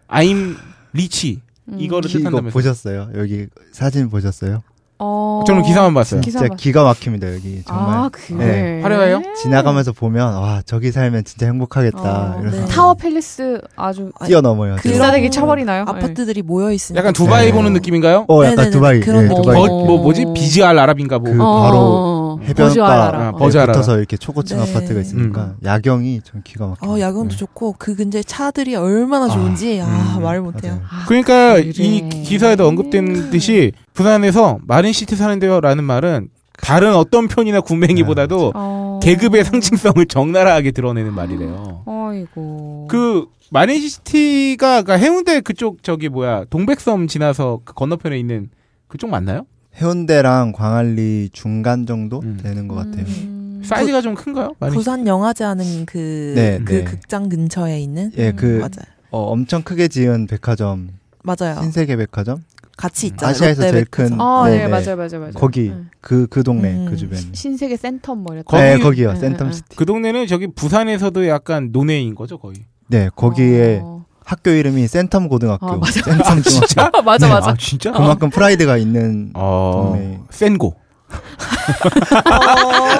I'm 0.08 0.56
rich 0.94 1.42
음. 1.68 1.76
이거를 1.80 2.10
이거 2.10 2.20
뜻한다면서. 2.20 2.54
보셨어요? 2.54 3.10
여기 3.18 3.48
사진 3.74 4.10
보셨어요? 4.10 4.62
어. 4.98 5.44
저는 5.46 5.64
기사만 5.64 5.94
봤어요. 5.94 6.22
기사 6.22 6.40
진짜 6.40 6.50
봐- 6.52 6.56
기가 6.58 6.84
막힙니다 6.86 7.34
여기 7.36 7.62
정말 7.68 7.98
아, 7.98 8.10
그래. 8.14 8.38
네. 8.38 8.82
화려해요? 8.82 9.22
지나가면서 9.42 9.92
보면 9.92 10.36
와 10.36 10.62
저기 10.66 10.94
살면 10.94 11.26
진짜 11.26 11.48
행복하겠다 11.48 12.36
어, 12.38 12.40
이래서 12.42 12.62
네. 12.62 12.66
타워 12.68 12.94
팰리스 12.94 13.60
아주 13.76 14.14
뛰어넘어요. 14.26 14.78
그런 14.80 14.94
귀싸대기 14.94 15.32
쳐버리나요? 15.32 15.82
아파트들이 15.86 16.42
모여 16.44 16.72
있으니까. 16.72 17.00
약간 17.02 17.12
두바이 17.12 17.48
네. 17.48 17.52
보는 17.52 17.74
느낌인가요? 17.74 18.26
어 18.30 18.44
약간 18.46 18.56
네네네. 18.56 18.70
두바이 18.72 19.00
그런 19.02 19.24
예, 19.26 19.28
느낌. 19.28 19.42
두바이 19.42 19.68
버, 19.68 19.68
뭐 19.68 20.02
뭐지 20.02 20.28
버즈 20.34 20.68
알 20.68 20.80
아랍인가 20.80 21.20
뭐. 21.20 21.30
그 21.34 21.38
바로 21.38 22.15
해변가. 22.46 23.18
아, 23.18 23.30
어. 23.34 23.38
붙어서 23.38 23.98
이렇게 23.98 24.18
초고층 24.18 24.58
네. 24.58 24.64
아파트가 24.64 25.00
있으니까 25.00 25.56
야경이 25.64 26.22
전 26.24 26.44
기가 26.44 26.68
막혀요. 26.68 26.92
어, 26.92 27.00
야경도 27.00 27.30
네. 27.30 27.38
좋고 27.38 27.76
그 27.78 27.96
근처에 27.96 28.24
차들이 28.24 28.76
얼마나 28.76 29.28
좋은지 29.28 29.82
아, 29.82 30.18
음, 30.18 30.24
말을 30.24 30.42
못해요. 30.42 30.82
아, 30.90 31.06
그러니까 31.08 31.56
그래. 31.56 31.72
이 31.76 32.10
기사에도 32.24 32.68
언급된 32.68 33.30
듯이 33.32 33.72
부산에서 33.94 34.60
마린 34.64 34.94
시티 34.94 35.16
사는데요라는 35.16 35.84
말은 35.84 36.30
다른 36.62 36.96
어떤 36.96 37.28
편이나 37.28 37.62
군뱅이보다도 37.62 38.54
어. 38.56 39.00
계급의 39.04 39.44
상징성을 39.44 40.06
적나라하게 40.06 40.72
드러내는 40.72 41.14
말이래요. 41.14 41.84
어이고. 41.86 42.88
그 42.90 43.26
마린시티가 43.52 44.82
그러니까 44.84 44.94
해운대 44.94 45.42
그쪽 45.42 45.84
저기 45.84 46.10
뭐야 46.10 46.46
동백섬 46.50 47.08
지나서 47.08 47.60
그 47.66 47.74
건너편에 47.74 48.18
있는 48.18 48.50
그쪽 48.88 49.10
맞나요? 49.10 49.46
해운대랑 49.78 50.54
광안리 50.54 51.30
중간 51.34 51.86
정도 51.86 52.20
음. 52.22 52.40
되는 52.42 52.68
것 52.68 52.76
같아요. 52.76 53.06
음. 53.06 53.62
사이즈가 53.64 54.02
좀 54.02 54.16
큰가요? 54.16 54.54
마린시티? 54.60 54.78
부산 54.80 55.08
영화제 55.08 55.44
하는 55.44 55.86
그, 55.86 56.34
네, 56.36 56.60
그 56.64 56.72
네. 56.74 56.84
극장 56.84 57.30
근처에 57.30 57.80
있는 57.80 58.12
예, 58.18 58.32
그 58.32 58.58
맞아요. 58.60 58.86
어, 59.10 59.24
엄청 59.32 59.64
크게 59.64 59.88
지은 59.88 60.28
백화점 60.28 60.90
맞아요. 61.24 61.60
신세계 61.62 61.96
백화점 61.96 62.44
같이 62.78 63.08
있잖아요. 63.08 63.32
아시아에서 63.32 63.62
제일 63.64 63.86
백화점. 63.86 64.18
큰 64.18 64.22
아, 64.24 64.44
네, 64.48 64.58
네, 64.58 64.64
네. 64.66 64.68
맞아요, 64.68 64.96
맞아요, 64.98 65.20
맞아요. 65.20 65.32
거기 65.34 65.70
응. 65.74 65.90
그그 66.02 66.44
동네 66.44 66.76
음. 66.76 66.86
그 66.90 66.96
주변. 66.96 67.20
신세계 67.34 67.76
센텀 67.78 68.18
뭐 68.18 68.36
이랬다. 68.36 68.46
거기- 68.52 68.62
네, 68.64 68.78
거기요. 68.78 69.10
응, 69.12 69.16
센텀 69.16 69.42
응, 69.46 69.52
시티. 69.52 69.76
그 69.78 69.86
동네는 69.86 70.28
저기 70.28 70.48
부산에서도 70.48 71.28
약간 71.28 71.70
논외인 71.72 72.14
거죠 72.16 72.38
거의. 72.38 72.58
네, 72.88 73.10
거기에 73.16 73.80
어. 73.84 73.95
학교 74.26 74.50
이름이 74.52 74.86
센텀 74.88 75.30
고등학교. 75.30 75.68
아, 75.68 75.78
맞아. 75.78 76.02
센텀 76.02 76.44
중학교. 76.44 77.02
맞아, 77.04 77.28
맞아. 77.28 77.52
아 77.52 77.56
진짜? 77.58 77.92
그만큼 77.92 78.30
프라이드가 78.32 78.76
있는 78.78 79.30
어, 79.36 79.94
동네. 79.94 80.20
센고. 80.32 80.76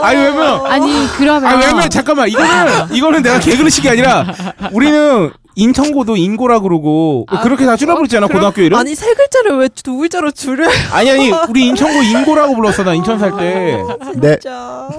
아니 0.02 0.20
왜냐면 0.20 0.66
아니, 0.68 1.08
그러면. 1.18 1.46
아 1.52 1.56
왜냐면 1.58 1.90
잠깐만 1.90 2.30
이거는 2.30 2.94
이거는 2.94 3.22
내가 3.24 3.40
개그르식이 3.40 3.90
아니라 3.90 4.26
우리는 4.72 5.32
인천고도 5.56 6.16
인고라 6.18 6.60
그러고 6.60 7.26
아, 7.30 7.42
그렇게 7.42 7.66
다 7.66 7.76
줄여버렸잖아 7.76 8.28
고등학교 8.28 8.62
이름. 8.62 8.78
아니 8.78 8.90
아니 8.90 8.96
세 8.96 9.14
글자를 9.14 9.58
왜 9.58 9.70
두 9.70 9.98
글자로 9.98 10.32
줄여? 10.32 10.68
아니 10.92 11.32
우리 11.50 11.66
인천고 11.68 12.04
인고라고 12.04 12.56
불렀어 12.56 12.84
나 12.84 12.94
인천 12.94 13.18
살 13.20 13.36
때. 13.38 13.82
네. 14.18 14.38
진짜. 14.40 14.90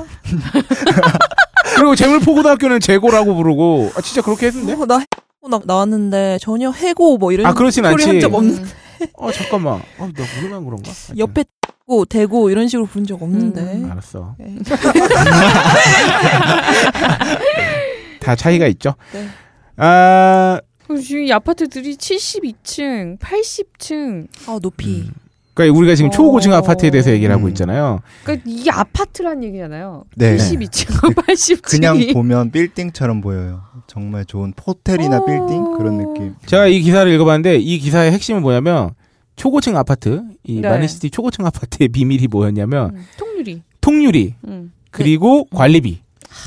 그리고 1.76 1.94
재물포고등학교는 1.94 2.80
재고라고 2.80 3.34
부르고 3.36 3.92
아 3.96 4.00
진짜 4.00 4.22
그렇게 4.22 4.46
했는데? 4.46 4.72
어, 4.74 4.86
나, 4.86 4.98
해- 4.98 5.04
나 5.48 5.60
나왔는데 5.64 6.38
전혀 6.40 6.70
해고 6.70 7.18
뭐 7.18 7.32
이런 7.32 7.46
아 7.46 7.54
그렇진 7.54 7.84
소리 7.84 7.92
않지. 7.92 8.08
한적 8.08 8.34
없는. 8.34 8.64
어 9.14 9.30
잠깐만. 9.32 9.74
어, 9.98 10.08
나 10.14 10.24
우리만 10.40 10.64
그런가? 10.64 10.90
옆에 11.16 11.44
고 11.86 12.04
대고 12.04 12.50
이런 12.50 12.66
식으로 12.66 12.86
부른 12.86 13.06
적 13.06 13.22
없는데. 13.22 13.60
음. 13.60 13.90
알았어. 13.90 14.34
네. 14.38 14.56
다 18.20 18.34
차이가 18.34 18.66
있죠. 18.68 18.94
네. 19.12 19.28
아그 19.76 21.00
지금 21.00 21.22
이 21.24 21.32
아파트들이 21.32 21.96
72층, 21.96 23.18
80층. 23.20 24.26
아 24.48 24.58
높이. 24.60 25.02
음. 25.02 25.25
그러니까 25.56 25.78
우리가 25.78 25.94
지금 25.94 26.10
초고층 26.10 26.52
어. 26.52 26.56
아파트에 26.56 26.90
대해서 26.90 27.10
얘기를 27.10 27.34
하고 27.34 27.46
음. 27.46 27.48
있잖아요. 27.48 28.00
그러니까 28.24 28.44
이게 28.46 28.70
아파트란 28.70 29.42
얘기잖아요. 29.42 30.04
네. 30.14 30.36
72층, 30.36 31.14
80층. 31.14 31.62
그냥 31.62 31.98
보면 32.12 32.50
빌딩처럼 32.50 33.22
보여요. 33.22 33.62
정말 33.86 34.26
좋은 34.26 34.52
호텔이나 34.66 35.16
어. 35.16 35.24
빌딩 35.24 35.78
그런 35.78 35.96
느낌. 35.96 36.34
제가 36.44 36.66
이 36.66 36.80
기사를 36.80 37.10
읽어봤는데 37.10 37.56
이 37.56 37.78
기사의 37.78 38.12
핵심은 38.12 38.42
뭐냐면 38.42 38.90
초고층 39.36 39.78
아파트 39.78 40.22
이 40.44 40.60
네. 40.60 40.68
마린시티 40.68 41.08
초고층 41.10 41.46
아파트의 41.46 41.88
비밀이 41.90 42.26
뭐였냐면 42.28 42.94
음, 42.94 43.04
통유리. 43.16 43.62
통유리 43.80 44.34
음. 44.48 44.72
그리고 44.90 45.46
관리비 45.46 46.00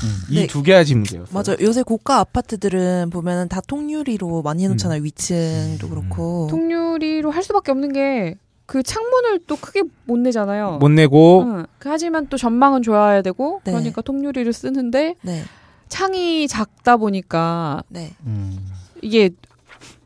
음. 0.04 0.08
이 0.30 0.34
네. 0.36 0.46
두 0.46 0.62
가지 0.62 0.94
문제였어요. 0.94 1.34
맞아. 1.34 1.56
요새 1.60 1.82
고가 1.82 2.18
아파트들은 2.20 3.10
보면은 3.10 3.48
다 3.48 3.60
통유리로 3.66 4.42
많이 4.42 4.62
해놓잖아요. 4.62 5.02
위층도 5.02 5.88
그렇고. 5.88 6.46
통유리로 6.48 7.32
할 7.32 7.42
수밖에 7.42 7.72
없는 7.72 7.92
게 7.92 8.36
그 8.70 8.84
창문을 8.84 9.40
또 9.48 9.56
크게 9.56 9.82
못 10.04 10.16
내잖아요. 10.20 10.78
못 10.78 10.90
내고 10.90 11.42
응. 11.44 11.66
그 11.80 11.88
하지만 11.88 12.28
또 12.28 12.36
전망은 12.36 12.82
좋아야 12.82 13.20
되고 13.20 13.60
네. 13.64 13.72
그러니까 13.72 14.00
통유리를 14.00 14.52
쓰는데 14.52 15.16
네. 15.22 15.42
창이 15.88 16.46
작다 16.46 16.96
보니까 16.96 17.82
네. 17.88 18.12
음. 18.26 18.64
이게 19.02 19.30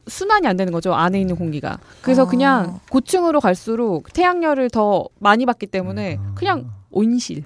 순환이 0.07 0.47
안 0.47 0.57
되는 0.57 0.73
거죠 0.73 0.95
안에 0.95 1.21
있는 1.21 1.37
공기가 1.37 1.79
그래서 2.01 2.23
아. 2.23 2.25
그냥 2.27 2.81
고층으로 2.89 3.41
갈수록 3.41 4.11
태양열을 4.15 4.71
더 4.71 5.09
많이 5.19 5.45
받기 5.45 5.67
때문에 5.67 6.19
그냥 6.35 6.71
온실 6.91 7.45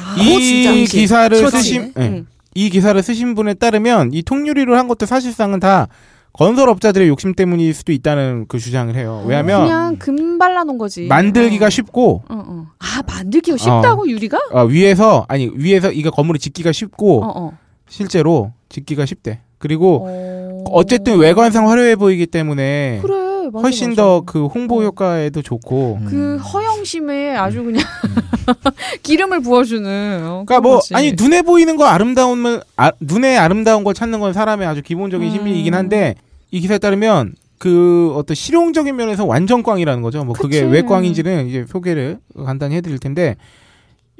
아, 0.00 0.16
이. 0.18 0.86
기사를. 0.86 1.36
쓰신 1.50 1.92
예. 1.98 2.02
응. 2.02 2.26
이 2.54 2.70
기사를 2.70 3.02
쓰신 3.02 3.34
분에 3.34 3.52
따르면 3.52 4.14
이 4.14 4.22
통유리로 4.22 4.74
한 4.74 4.88
것도 4.88 5.04
사실상은 5.04 5.60
다 5.60 5.88
건설업자들의 6.36 7.08
욕심 7.08 7.34
때문일 7.34 7.72
수도 7.74 7.92
있다는 7.92 8.44
그 8.48 8.58
주장을 8.58 8.94
해요. 8.94 9.22
왜냐하면 9.26 9.62
그냥 9.64 9.96
금 9.96 10.38
발라놓은 10.38 10.76
거지 10.78 11.06
만들기가 11.06 11.66
어. 11.66 11.70
쉽고 11.70 12.22
어, 12.28 12.44
어. 12.46 12.66
아 12.78 13.02
만들기가 13.06 13.56
쉽다고 13.56 14.08
유리가 14.08 14.38
어, 14.52 14.64
위에서 14.64 15.24
아니 15.28 15.50
위에서 15.54 15.90
이거 15.92 16.10
건물을 16.10 16.38
짓기가 16.38 16.72
쉽고 16.72 17.24
어, 17.24 17.32
어. 17.34 17.58
실제로 17.88 18.52
짓기가 18.68 19.06
쉽대. 19.06 19.40
그리고 19.58 20.06
어. 20.08 20.64
어쨌든 20.72 21.18
외관상 21.18 21.68
화려해 21.70 21.96
보이기 21.96 22.26
때문에 22.26 22.98
그래 23.02 23.14
맞아, 23.50 23.62
훨씬. 23.62 23.94
더 23.94 24.22
그 24.26 24.46
홍보 24.46 24.80
어. 24.80 24.82
효과에도 24.82 25.40
좋고. 25.40 25.98
음. 26.02 26.06
그 26.06 26.36
허영심에 26.36 27.36
아주 27.36 27.62
그냥 27.64 27.82
기름을 29.02 29.40
부어주는 29.40 30.20
어, 30.22 30.44
그러니까 30.46 30.60
뭐 30.60 30.76
거지. 30.76 30.94
아니 30.94 31.12
눈에 31.12 31.42
보이는 31.42 31.76
거 31.76 31.86
아름다운 31.86 32.60
아, 32.76 32.92
눈에 33.00 33.36
아름다운 33.38 33.84
걸 33.84 33.94
찾는 33.94 34.20
건 34.20 34.32
사람의 34.32 34.66
아주 34.66 34.82
기본적인 34.82 35.28
음. 35.28 35.32
심리이긴 35.32 35.74
한데 35.74 36.16
이 36.56 36.60
기사에 36.60 36.78
따르면 36.78 37.34
그 37.58 38.14
어떤 38.14 38.34
실용적인 38.34 38.96
면에서 38.96 39.26
완전 39.26 39.62
꽝이라는 39.62 40.02
거죠. 40.02 40.24
뭐 40.24 40.34
그게 40.34 40.62
그치. 40.62 40.72
왜 40.72 40.80
꽝인지는 40.80 41.48
이제 41.48 41.66
소개를 41.68 42.18
간단히 42.34 42.76
해드릴 42.76 42.98
텐데 42.98 43.36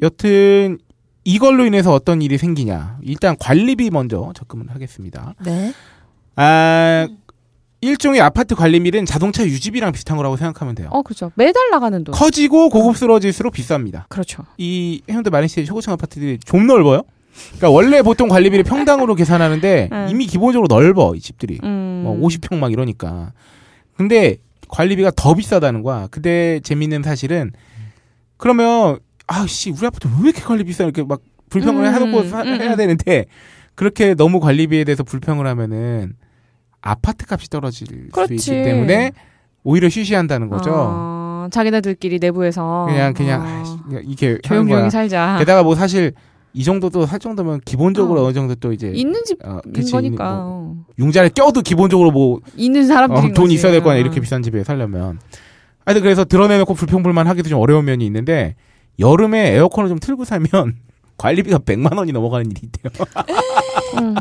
여튼 0.03 0.77
이걸로 1.25 1.65
인해서 1.65 1.95
어떤 1.95 2.21
일이 2.21 2.37
생기냐. 2.37 2.99
일단 3.03 3.37
관리비 3.41 3.89
먼저 3.91 4.33
접근을 4.37 4.67
하겠습니다. 4.69 5.35
네. 5.47 5.73
아 6.37 7.09
일종의 7.81 8.21
아파트 8.21 8.55
관리비는 8.55 9.07
자동차 9.07 9.43
유지비랑 9.43 9.93
비슷한 9.93 10.19
거라고 10.19 10.37
생각하면 10.37 10.75
돼요. 10.75 10.89
어 10.93 11.01
그렇죠 11.01 11.33
매달 11.37 11.71
나가는 11.71 12.05
돈 12.05 12.15
커지고 12.15 12.69
고급스러워질수록 12.69 13.55
비쌉니다. 13.55 14.09
그렇죠 14.11 14.45
이 14.59 15.01
해운대 15.09 15.31
마린시 15.31 15.57
티 15.57 15.65
초고층 15.65 15.95
아파트들이 15.95 16.39
좀 16.45 16.67
넓어요. 16.67 17.03
그러니까 17.57 17.71
원래 17.71 18.03
보통 18.03 18.29
관리비를 18.29 18.65
평당으로 18.65 19.15
계산하는데 19.15 19.89
음. 19.93 20.07
이미 20.11 20.27
기본적으로 20.27 20.67
넓어 20.69 21.15
이 21.15 21.21
집들이 21.21 21.59
음. 21.63 22.03
뭐 22.05 22.19
50평 22.29 22.57
막 22.59 22.73
이러니까. 22.73 23.33
근데 23.97 24.37
관리비가 24.69 25.13
더 25.17 25.35
비싸다는 25.35 25.83
거야. 25.83 26.09
근데 26.11 26.61
재밌는 26.61 27.03
사실은 27.03 27.53
그러면 28.37 28.99
아씨 29.27 29.71
우리 29.71 29.87
아파트 29.87 30.07
왜 30.09 30.29
이렇게 30.29 30.43
관리 30.43 30.65
비싸 30.65 30.85
이렇게 30.85 31.03
막 31.03 31.21
불평을 31.51 31.85
음, 31.85 31.95
해놓고 31.95 32.29
사- 32.29 32.43
음, 32.43 32.61
해야 32.61 32.73
음. 32.73 32.77
되는데 32.77 33.25
그렇게 33.75 34.15
너무 34.15 34.41
관리비에 34.41 34.85
대해서 34.85 35.03
불평을 35.05 35.47
하면은 35.47 36.15
아파트 36.81 37.25
값이 37.29 37.49
떨어질 37.51 37.87
수 37.89 37.95
그렇지. 38.13 38.35
있기 38.35 38.51
때문에 38.51 39.13
오히려 39.65 39.89
쉬쉬한다는 39.89 40.49
거죠. 40.49 40.71
어, 40.75 41.49
자기네들끼리 41.51 42.19
내부에서 42.21 42.87
그냥 42.89 43.13
그냥 43.15 43.43
어, 43.43 43.79
그냥 43.89 44.03
이게 44.07 44.27
하는 44.29 44.41
조용히 44.43 44.73
거야. 44.73 44.91
살자. 44.91 45.37
게다가 45.39 45.63
뭐 45.63 45.75
사실 45.75 46.13
이 46.57 46.65
정도도 46.65 47.05
할 47.05 47.19
정도면 47.19 47.61
기본적으로 47.67 48.23
어. 48.23 48.25
어. 48.25 48.29
느 48.29 48.33
정도 48.33 48.55
또 48.55 48.73
이제 48.73 48.91
있는 48.95 49.23
집인 49.25 49.47
어, 49.47 49.61
그치, 49.75 49.93
거니까 49.93 50.37
뭐 50.37 50.45
어. 50.47 50.77
융자를 50.99 51.29
껴도 51.29 51.61
기본적으로 51.61 52.11
뭐 52.11 52.41
있는 52.57 52.87
사람들이 52.87 53.27
어, 53.27 53.33
돈 53.35 53.51
있어야 53.51 53.73
될 53.73 53.83
거 53.83 53.91
아니야 53.91 54.01
이렇게 54.01 54.21
비싼 54.21 54.43
집에 54.43 54.65
살려면. 54.65 55.19
하여튼 55.85 56.03
그래서 56.03 56.25
드러내놓고 56.25 56.73
불평불만 56.73 57.27
하기도 57.27 57.51
좀 57.51 57.61
어려운 57.61 57.85
면이 57.85 58.07
있는데 58.07 58.55
여름에 58.99 59.53
에어컨을 59.53 59.91
좀 59.91 59.99
틀고 59.99 60.25
살면 60.25 60.77
관리비가 61.17 61.59
100만 61.59 61.97
원이 61.97 62.13
넘어가는 62.13 62.51
일이 62.51 62.61
있대요. 62.65 63.07
음, 63.99 64.15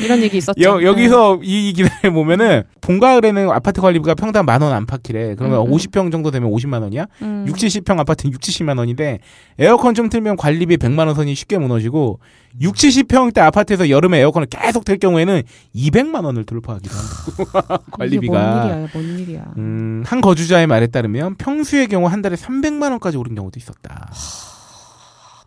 이런 0.00 0.20
얘기 0.22 0.38
있었죠. 0.38 0.60
여, 0.62 0.82
여기서 0.82 1.38
이 1.42 1.72
기사를 1.72 2.10
보면은 2.12 2.64
봄 2.80 2.98
가을에는 2.98 3.50
아파트 3.50 3.80
관리비가 3.80 4.14
평당 4.14 4.44
만 4.44 4.60
원 4.62 4.72
안팎이래. 4.72 5.36
그러면 5.36 5.60
음, 5.60 5.66
음. 5.66 5.70
50평 5.76 6.10
정도 6.10 6.30
되면 6.30 6.50
50만 6.50 6.82
원이야? 6.82 7.06
음. 7.22 7.44
6, 7.46 7.54
70평 7.56 7.98
아파트는 8.00 8.32
6, 8.32 8.40
70만 8.40 8.78
원인데 8.78 9.20
에어컨 9.58 9.94
좀 9.94 10.08
틀면 10.08 10.36
관리비 10.36 10.76
100만 10.78 11.06
원 11.06 11.14
선이 11.14 11.34
쉽게 11.34 11.58
무너지고 11.58 12.18
6, 12.60 12.74
70평대 12.74 13.38
아파트에서 13.38 13.88
여름에 13.90 14.18
에어컨을 14.18 14.46
계속 14.48 14.84
틀 14.84 14.98
경우에는 14.98 15.42
200만 15.76 16.24
원을 16.24 16.44
돌파하기도 16.44 16.94
한다고 16.94 17.84
관리비가. 17.92 18.32
뭔 18.32 18.64
일이야, 18.66 18.88
뭔 18.92 19.18
일이야. 19.20 19.44
음, 19.58 20.02
한 20.06 20.20
거주자의 20.20 20.66
말에 20.66 20.86
따르면 20.88 21.36
평수의 21.36 21.86
경우 21.88 22.06
한 22.08 22.22
달에 22.22 22.34
300만 22.36 22.90
원까지 22.90 23.16
오른 23.18 23.34
경우도 23.34 23.58
있었다. 23.60 24.10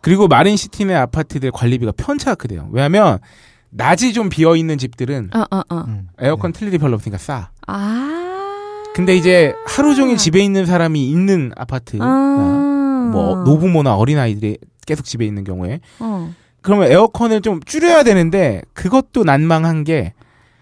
그리고 0.00 0.28
마린 0.28 0.56
시티 0.56 0.84
내 0.84 0.94
아파트들 0.94 1.50
관리비가 1.50 1.92
편차가 1.92 2.34
크대요. 2.36 2.68
왜냐하면 2.72 3.18
낮이 3.70 4.12
좀 4.12 4.28
비어 4.28 4.56
있는 4.56 4.78
집들은 4.78 5.30
어, 5.34 5.44
어, 5.50 5.62
어. 5.68 5.84
음. 5.86 6.08
에어컨 6.18 6.52
틀 6.52 6.68
일이 6.68 6.78
별로 6.78 6.94
없으니까 6.94 7.18
싸. 7.18 7.50
아. 7.66 8.84
근데 8.94 9.14
이제 9.14 9.54
하루 9.66 9.94
종일 9.94 10.16
집에 10.16 10.40
있는 10.40 10.66
사람이 10.66 11.08
있는 11.08 11.52
아파트, 11.56 11.98
아. 12.00 13.10
뭐 13.12 13.44
노부모나 13.44 13.94
어린 13.96 14.18
아이들이 14.18 14.58
계속 14.86 15.04
집에 15.04 15.24
있는 15.26 15.44
경우에 15.44 15.80
어. 16.00 16.32
그러면 16.62 16.90
에어컨을 16.90 17.40
좀 17.42 17.60
줄여야 17.64 18.02
되는데 18.02 18.62
그것도 18.72 19.24
난망한 19.24 19.84
게 19.84 20.14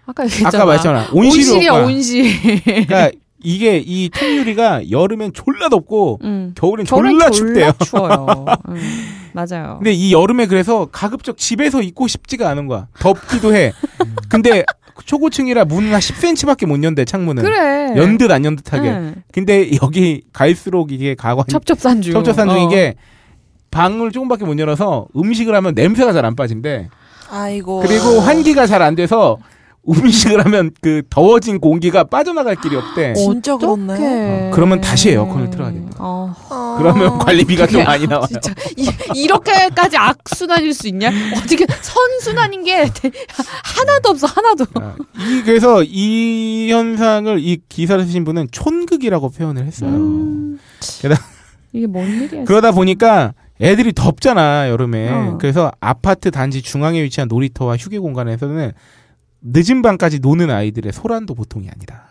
아까 0.05 0.25
얘기했잖아. 0.25 0.49
아까 0.59 0.65
말했잖아 0.67 1.09
온실이야, 1.13 1.73
온실효과. 1.73 1.85
온실. 1.85 2.63
그러니까 2.87 3.11
이게 3.43 3.79
이 3.85 4.09
통유리가 4.11 4.91
여름엔 4.91 5.33
졸라 5.33 5.69
덥고 5.69 6.21
음. 6.25 6.53
겨울엔 6.57 6.87
겨울엔 6.87 7.13
졸라 7.19 7.31
춥대요. 7.31 7.73
추워요. 7.85 8.45
음, 8.69 8.77
맞아요. 9.35 9.77
근데 9.79 9.93
이 9.93 10.13
여름에 10.13 10.47
그래서 10.47 10.87
가급적 10.87 11.37
집에서 11.37 11.83
있고 11.83 12.09
싶지가 12.09 12.49
않은 12.51 12.67
거야. 12.67 12.89
덥기도 12.99 13.55
해. 13.55 13.73
근데 14.29 14.65
초고층이라 15.05 15.67
문은 15.67 15.93
한 15.93 16.01
10cm밖에 16.01 16.67
못 16.67 16.83
연대 16.83 17.05
창문은. 17.05 17.43
그래. 17.43 17.93
연듯 17.97 18.31
안 18.31 18.45
연듯하게. 18.45 18.89
응. 18.89 19.15
근데 19.33 19.71
여기 19.83 20.23
갈수록 20.33 20.91
이게 20.91 21.15
가관 21.15 21.45
첩첩산중. 21.47 22.15
첩첩산중 22.15 22.57
어. 22.57 22.67
이게 22.67 22.95
방을 23.71 24.11
조금밖에 24.13 24.47
못 24.47 24.59
열어서 24.59 25.07
음식을 25.15 25.55
하면 25.55 25.75
냄새가 25.75 26.13
잘 26.15 26.25
안 26.25 26.35
빠진대. 26.35 26.89
아이고. 27.31 27.81
그리고 27.81 28.21
환기가 28.21 28.67
잘 28.67 28.81
안 28.83 28.95
돼서 28.95 29.37
음식을 29.89 30.45
하면 30.45 30.71
그 30.81 31.03
더워진 31.09 31.61
공기가 31.61 32.05
빠져나갈 32.05 32.57
길이 32.57 32.77
없대. 32.77 33.15
진짜 33.15 33.57
그렇네. 33.57 34.49
어, 34.49 34.51
그러면 34.53 34.81
다시 34.81 35.11
에어컨을 35.11 35.51
틀어야 35.51 35.71
된다. 35.71 35.97
어. 35.99 36.35
그러면 36.79 37.19
관리비가 37.19 37.67
좀 37.67 37.85
많이 37.85 38.07
나와요. 38.07 38.27
진짜 38.29 38.53
이, 38.77 38.89
이렇게까지 39.15 39.97
악순환일 39.97 40.75
수 40.75 40.89
있냐? 40.89 41.11
어떻게 41.37 41.67
선순환인 41.69 42.65
게 42.65 42.91
하나도 43.65 44.11
없어 44.11 44.27
하나도. 44.27 44.67
아, 44.75 44.95
이 45.19 45.43
그래서 45.45 45.83
이 45.85 46.69
현상을 46.71 47.39
이 47.41 47.59
기사를 47.69 48.05
쓰신 48.05 48.25
분은 48.25 48.49
촌극이라고 48.51 49.31
표현을 49.31 49.65
했어요. 49.65 49.91
음, 49.91 50.59
게다가 51.01 51.23
이게 51.73 51.87
뭔 51.87 52.07
일이야? 52.07 52.45
그러다 52.45 52.73
보니까 52.73 53.35
애들이 53.61 53.93
덥잖아 53.95 54.69
여름에. 54.69 55.11
어. 55.11 55.39
그래서 55.41 55.73
아파트 55.81 56.31
단지 56.31 56.61
중앙에 56.61 57.03
위치한 57.03 57.29
놀이터와 57.29 57.77
휴게 57.77 57.99
공간에서는 57.99 58.73
늦은 59.47 59.83
밤까지 59.83 60.19
노는 60.21 60.51
아이들의 60.51 60.93
소란도 60.93 61.35
보통이 61.35 61.69
아니다. 61.69 62.05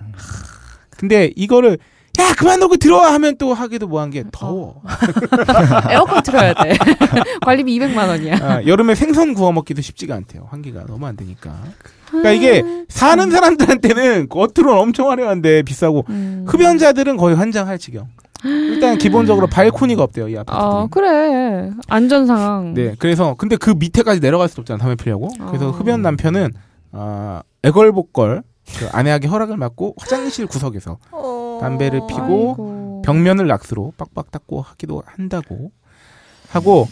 근데 0.91 1.31
이거를 1.35 1.77
야 2.17 2.33
그만 2.37 2.61
놀고 2.61 2.77
들어와 2.77 3.13
하면 3.15 3.35
또 3.37 3.53
하기도 3.53 3.87
뭐한 3.87 4.09
게 4.09 4.23
더워. 4.31 4.81
에어컨 5.91 6.23
틀어야 6.23 6.53
돼. 6.53 6.77
관리비 7.43 7.77
200만 7.77 8.07
원이야. 8.07 8.35
아, 8.41 8.63
여름에 8.65 8.95
생선 8.95 9.33
구워 9.33 9.51
먹기도 9.51 9.81
쉽지가 9.81 10.15
않대요. 10.15 10.47
환기가 10.49 10.85
너무 10.85 11.05
안 11.05 11.17
되니까. 11.17 11.53
그러니까 12.09 12.31
이게 12.31 12.63
사는 12.87 13.29
사람들한테는 13.29 14.29
겉으로는 14.29 14.79
엄청 14.79 15.09
화려한데 15.09 15.63
비싸고 15.63 16.05
음. 16.07 16.45
흡연자들은 16.47 17.17
거의 17.17 17.35
환장할 17.35 17.79
지경. 17.79 18.07
일단 18.45 18.97
기본적으로 18.97 19.47
발코니가 19.47 20.03
없대요 20.03 20.29
이 20.29 20.37
아파트들이. 20.37 20.61
어 20.63 20.87
그래 20.89 21.71
안전 21.87 22.27
상황. 22.27 22.73
네, 22.75 22.95
그래서 22.99 23.35
근데 23.37 23.57
그 23.57 23.71
밑에까지 23.71 24.21
내려갈 24.21 24.47
수 24.47 24.61
없잖아 24.61 24.77
담배 24.77 24.95
피려고. 24.95 25.29
그래서 25.47 25.69
어. 25.69 25.71
흡연 25.71 26.01
남편은 26.01 26.51
아 26.97 27.43
애걸복걸 27.63 28.43
그 28.77 28.87
아내에게 28.91 29.27
허락을 29.27 29.57
받고 29.57 29.95
화장실 29.97 30.47
구석에서 30.47 30.97
어. 31.11 31.57
담배를 31.61 32.01
피고 32.07 32.21
아이고. 32.51 33.01
벽면을 33.05 33.47
락스로 33.47 33.93
빡빡 33.97 34.31
닦고 34.31 34.61
하기도 34.61 35.03
한다고 35.05 35.71
하고 36.49 36.87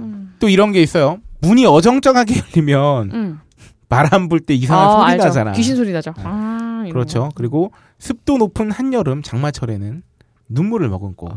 음. 0.00 0.34
또 0.40 0.48
이런 0.48 0.72
게 0.72 0.82
있어요. 0.82 1.18
문이 1.40 1.64
어정쩡하게 1.66 2.34
열리면 2.56 3.10
음. 3.12 3.40
바람 3.88 4.28
불 4.28 4.40
때 4.40 4.52
이상한 4.54 4.88
아, 4.88 4.92
소리 4.92 5.12
알죠. 5.12 5.24
나잖아. 5.26 5.52
귀신 5.52 5.76
소리 5.76 5.92
나죠. 5.92 6.12
네. 6.16 6.22
아, 6.26 6.80
이런 6.84 6.92
그렇죠. 6.92 7.20
거. 7.20 7.28
그리고 7.36 7.72
습도 7.98 8.36
높은 8.36 8.70
한여름 8.72 9.22
장마철에는 9.22 10.02
눈물을 10.48 10.88
머금고 10.88 11.28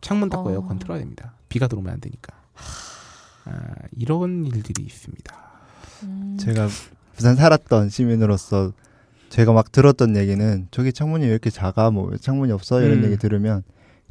창문 0.00 0.30
닫고 0.30 0.48
어. 0.48 0.52
에어컨 0.52 0.78
틀어야 0.78 0.98
됩니다. 0.98 1.34
비가 1.50 1.66
들어오면 1.68 1.92
안 1.92 2.00
되니까. 2.00 2.34
아, 3.44 3.52
이런 3.96 4.44
일들이 4.46 4.82
있습니다. 4.82 5.36
음. 6.04 6.36
제가 6.40 6.68
부산 7.20 7.36
살았던 7.36 7.90
시민으로서 7.90 8.72
제가 9.28 9.52
막 9.52 9.70
들었던 9.70 10.16
얘기는 10.16 10.66
저기 10.70 10.90
창문이 10.90 11.26
왜 11.26 11.30
이렇게 11.30 11.50
작아 11.50 11.90
뭐왜 11.90 12.16
창문이 12.16 12.50
없어 12.50 12.80
이런 12.80 13.00
음. 13.00 13.04
얘기 13.04 13.18
들으면 13.18 13.62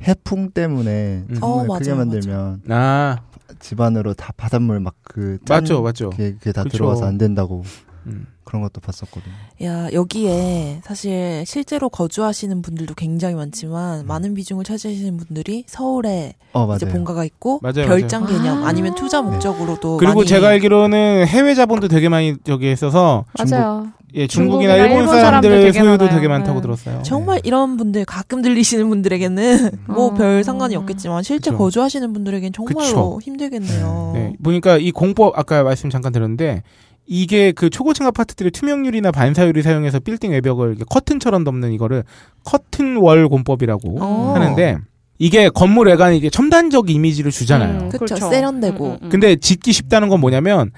해풍 0.03 0.51
때문에 0.51 1.25
음. 1.27 1.33
창문을 1.33 1.71
어, 1.71 1.73
크게 1.79 1.89
맞아요, 1.89 2.05
만들면 2.05 2.61
아 2.69 3.17
집안으로 3.57 4.13
다 4.13 4.31
바닷물 4.37 4.79
막 4.79 4.93
그 5.01 5.39
맞죠, 5.49 5.81
맞죠. 5.81 6.11
그게, 6.11 6.33
그게 6.33 6.51
다 6.51 6.61
그쵸. 6.61 6.77
들어와서 6.77 7.05
안 7.05 7.17
된다고 7.17 7.63
음. 8.07 8.27
그런 8.49 8.63
것도 8.63 8.81
봤었거든요. 8.81 9.33
야, 9.63 9.89
여기에 9.93 10.81
사실 10.83 11.43
실제로 11.45 11.87
거주하시는 11.87 12.61
분들도 12.63 12.95
굉장히 12.95 13.35
많지만 13.35 14.07
많은 14.07 14.33
비중을 14.33 14.63
차지하시는 14.63 15.17
분들이 15.17 15.65
서울에 15.67 16.33
어. 16.53 16.73
이제 16.75 16.87
본가가 16.87 17.25
있고 17.25 17.59
맞아요, 17.61 17.87
별장 17.87 18.23
맞아요. 18.23 18.37
개념 18.37 18.63
아. 18.63 18.69
아~ 18.69 18.71
니면 18.71 18.95
투자 18.95 19.21
목적으로도 19.21 19.97
그리고 19.97 20.15
많이 20.15 20.27
제가 20.27 20.47
알기로는 20.49 21.27
해외 21.27 21.53
자본도 21.53 21.89
되게 21.89 22.09
많이 22.09 22.37
저기 22.43 22.71
있어서 22.71 23.25
중국, 23.37 23.55
맞아요. 23.55 23.87
예, 24.15 24.25
중국이나 24.25 24.73
중국이나 24.73 24.75
일본 24.87 25.01
일본 25.01 25.21
사람들 25.21 25.49
되게 25.49 25.71
소유도 25.71 26.05
많아요. 26.05 26.17
되게 26.17 26.27
많다고 26.27 26.57
네. 26.57 26.61
들었어요. 26.63 27.03
정말 27.03 27.39
이런 27.43 27.77
분들 27.77 28.05
가끔 28.05 28.41
들리시는 28.41 28.89
분들에게는 28.89 29.71
뭐 29.85 30.07
어. 30.07 30.13
별 30.15 30.43
상관이 30.43 30.75
없겠지만 30.75 31.21
실제 31.21 31.51
그쵸. 31.51 31.59
거주하시는 31.59 32.11
분들에겐 32.13 32.51
정말로 32.51 32.79
그쵸. 32.79 33.19
힘들겠네요. 33.21 34.11
네, 34.15 34.33
보니까 34.41 34.77
이 34.77 34.89
공법 34.89 35.37
아까 35.37 35.61
말씀 35.61 35.91
잠깐 35.91 36.11
들었는데 36.11 36.63
이게 37.11 37.51
그 37.51 37.71
초고층 37.71 38.05
아파트들의 38.05 38.51
투명유리나 38.51 39.11
반사유리 39.11 39.63
사용해서 39.63 39.99
빌딩 39.99 40.29
외벽을 40.31 40.69
이렇게 40.69 40.85
커튼처럼 40.87 41.43
덮는 41.43 41.71
이거를 41.71 42.03
커튼월 42.45 43.27
공법이라고 43.29 43.97
어. 43.99 44.33
하는데 44.35 44.77
이게 45.17 45.49
건물 45.49 45.87
외관에 45.87 46.15
이게 46.15 46.29
첨단적 46.29 46.91
이미지를 46.91 47.31
주잖아요. 47.31 47.79
음, 47.85 47.89
그렇죠. 47.89 48.15
세련되고. 48.15 48.85
음, 48.85 48.91
음, 48.91 48.97
음. 49.01 49.09
근데 49.09 49.35
짓기 49.35 49.73
쉽다는 49.73 50.07
건 50.09 50.19
뭐냐면 50.19 50.71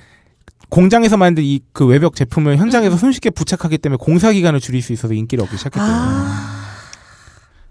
공장에서 0.69 1.17
만든 1.17 1.43
이 1.43 1.59
그 1.73 1.85
외벽 1.85 2.15
제품을 2.15 2.55
현장에서 2.57 2.95
손쉽게 2.95 3.29
부착하기 3.31 3.77
때문에 3.77 3.97
공사 3.99 4.31
기간을 4.31 4.61
줄일 4.61 4.81
수 4.81 4.93
있어서 4.93 5.13
인기를 5.13 5.43
얻기 5.43 5.57
시작했대요. 5.57 5.83
아, 5.85 6.61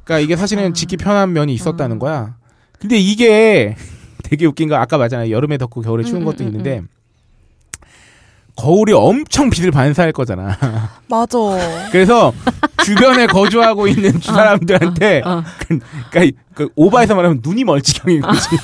그러니까 0.05 0.23
이게 0.23 0.37
사실은 0.37 0.71
아. 0.71 0.73
짓기 0.75 0.99
편한 0.99 1.33
면이 1.33 1.55
있었다는 1.55 1.97
아. 1.97 1.99
거야. 1.99 2.37
근데 2.79 2.99
이게 2.99 3.75
되게 4.23 4.45
웃긴 4.45 4.69
거 4.69 4.75
아까 4.77 4.99
말잖아요. 4.99 5.31
여름에 5.31 5.57
덥고 5.57 5.81
겨울에 5.81 6.05
추운 6.05 6.21
음, 6.21 6.25
것도 6.27 6.45
음, 6.45 6.49
있는데 6.49 6.83
거울이 8.61 8.93
엄청 8.93 9.49
빛을 9.49 9.71
반사할 9.71 10.13
거잖아. 10.13 10.57
맞아. 11.09 11.39
그래서 11.91 12.33
주변에 12.85 13.27
거주하고 13.27 13.89
있는 13.89 14.21
사람들한테 14.21 15.23
어. 15.25 15.43
그러니까 16.11 16.39
그 16.55 16.69
오바해서 16.77 17.15
말하면 17.15 17.41
눈이 17.43 17.65
멀찌경인 17.65 18.21
거지. 18.21 18.49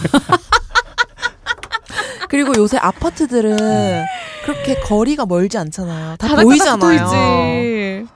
그리고 2.28 2.52
요새 2.56 2.76
아파트들은 2.76 4.04
그렇게 4.44 4.74
거리가 4.74 5.26
멀지 5.26 5.56
않잖아요. 5.56 6.16
다 6.16 6.36
보이잖아요. 6.36 8.06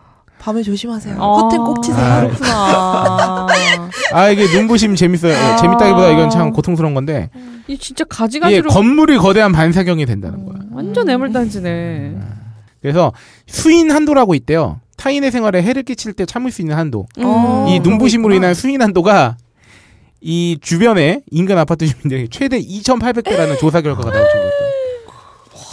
밤에 0.41 0.63
조심하세요. 0.63 1.23
아, 1.23 1.27
커튼 1.43 1.59
꼭 1.59 1.83
치세요. 1.83 2.05
아, 2.05 2.21
그렇구나. 2.27 3.47
아 4.13 4.29
이게 4.31 4.47
눈부심 4.47 4.97
재밌어요. 4.97 5.33
예, 5.33 5.37
아. 5.37 5.57
재밌다기보다 5.57 6.11
이건 6.11 6.31
참 6.31 6.51
고통스러운 6.51 6.95
건데 6.95 7.29
이 7.69 7.77
진짜 7.77 8.05
가지가지로 8.05 8.71
건물이 8.71 9.19
거대한 9.19 9.53
반사경이 9.53 10.07
된다는 10.07 10.47
거야. 10.47 10.57
음, 10.63 10.71
완전 10.73 11.09
애물단지네. 11.09 12.17
그래서 12.81 13.13
수인 13.47 13.91
한도라고 13.91 14.35
있대요. 14.35 14.81
타인의 14.97 15.31
생활에 15.31 15.63
해를 15.63 15.83
끼칠 15.83 16.15
때 16.15 16.25
참을 16.25 16.51
수 16.51 16.63
있는 16.63 16.77
한도. 16.77 17.07
어, 17.19 17.67
이 17.69 17.79
그런 17.79 17.83
눈부심으로 17.83 18.33
거 18.33 18.37
인한 18.37 18.55
수인 18.55 18.81
한도가 18.83 19.37
이 20.23 20.59
주변에 20.61 21.21
인근 21.31 21.59
아파트 21.59 21.87
주민들에게 21.87 22.29
최대 22.31 22.59
2,800배라는 22.61 23.59
조사 23.59 23.81
결과가 23.83 24.11
나올 24.11 24.27
정도였다. 24.27 24.70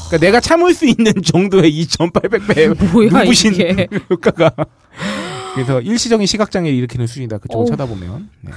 그러니까 0.07 0.17
내가 0.17 0.39
참을 0.39 0.73
수 0.73 0.85
있는 0.85 1.13
정도의 1.23 1.71
2,800배 1.85 2.91
뭐야 2.91 3.09
눈부신 3.09 3.53
이게? 3.53 3.87
효과가 4.09 4.51
그래서 5.53 5.81
일시적인 5.81 6.25
시각장애를 6.27 6.77
일으키는 6.77 7.07
수준이다. 7.07 7.39
그쪽을 7.39 7.63
어우. 7.63 7.69
쳐다보면. 7.71 8.29
네. 8.41 8.51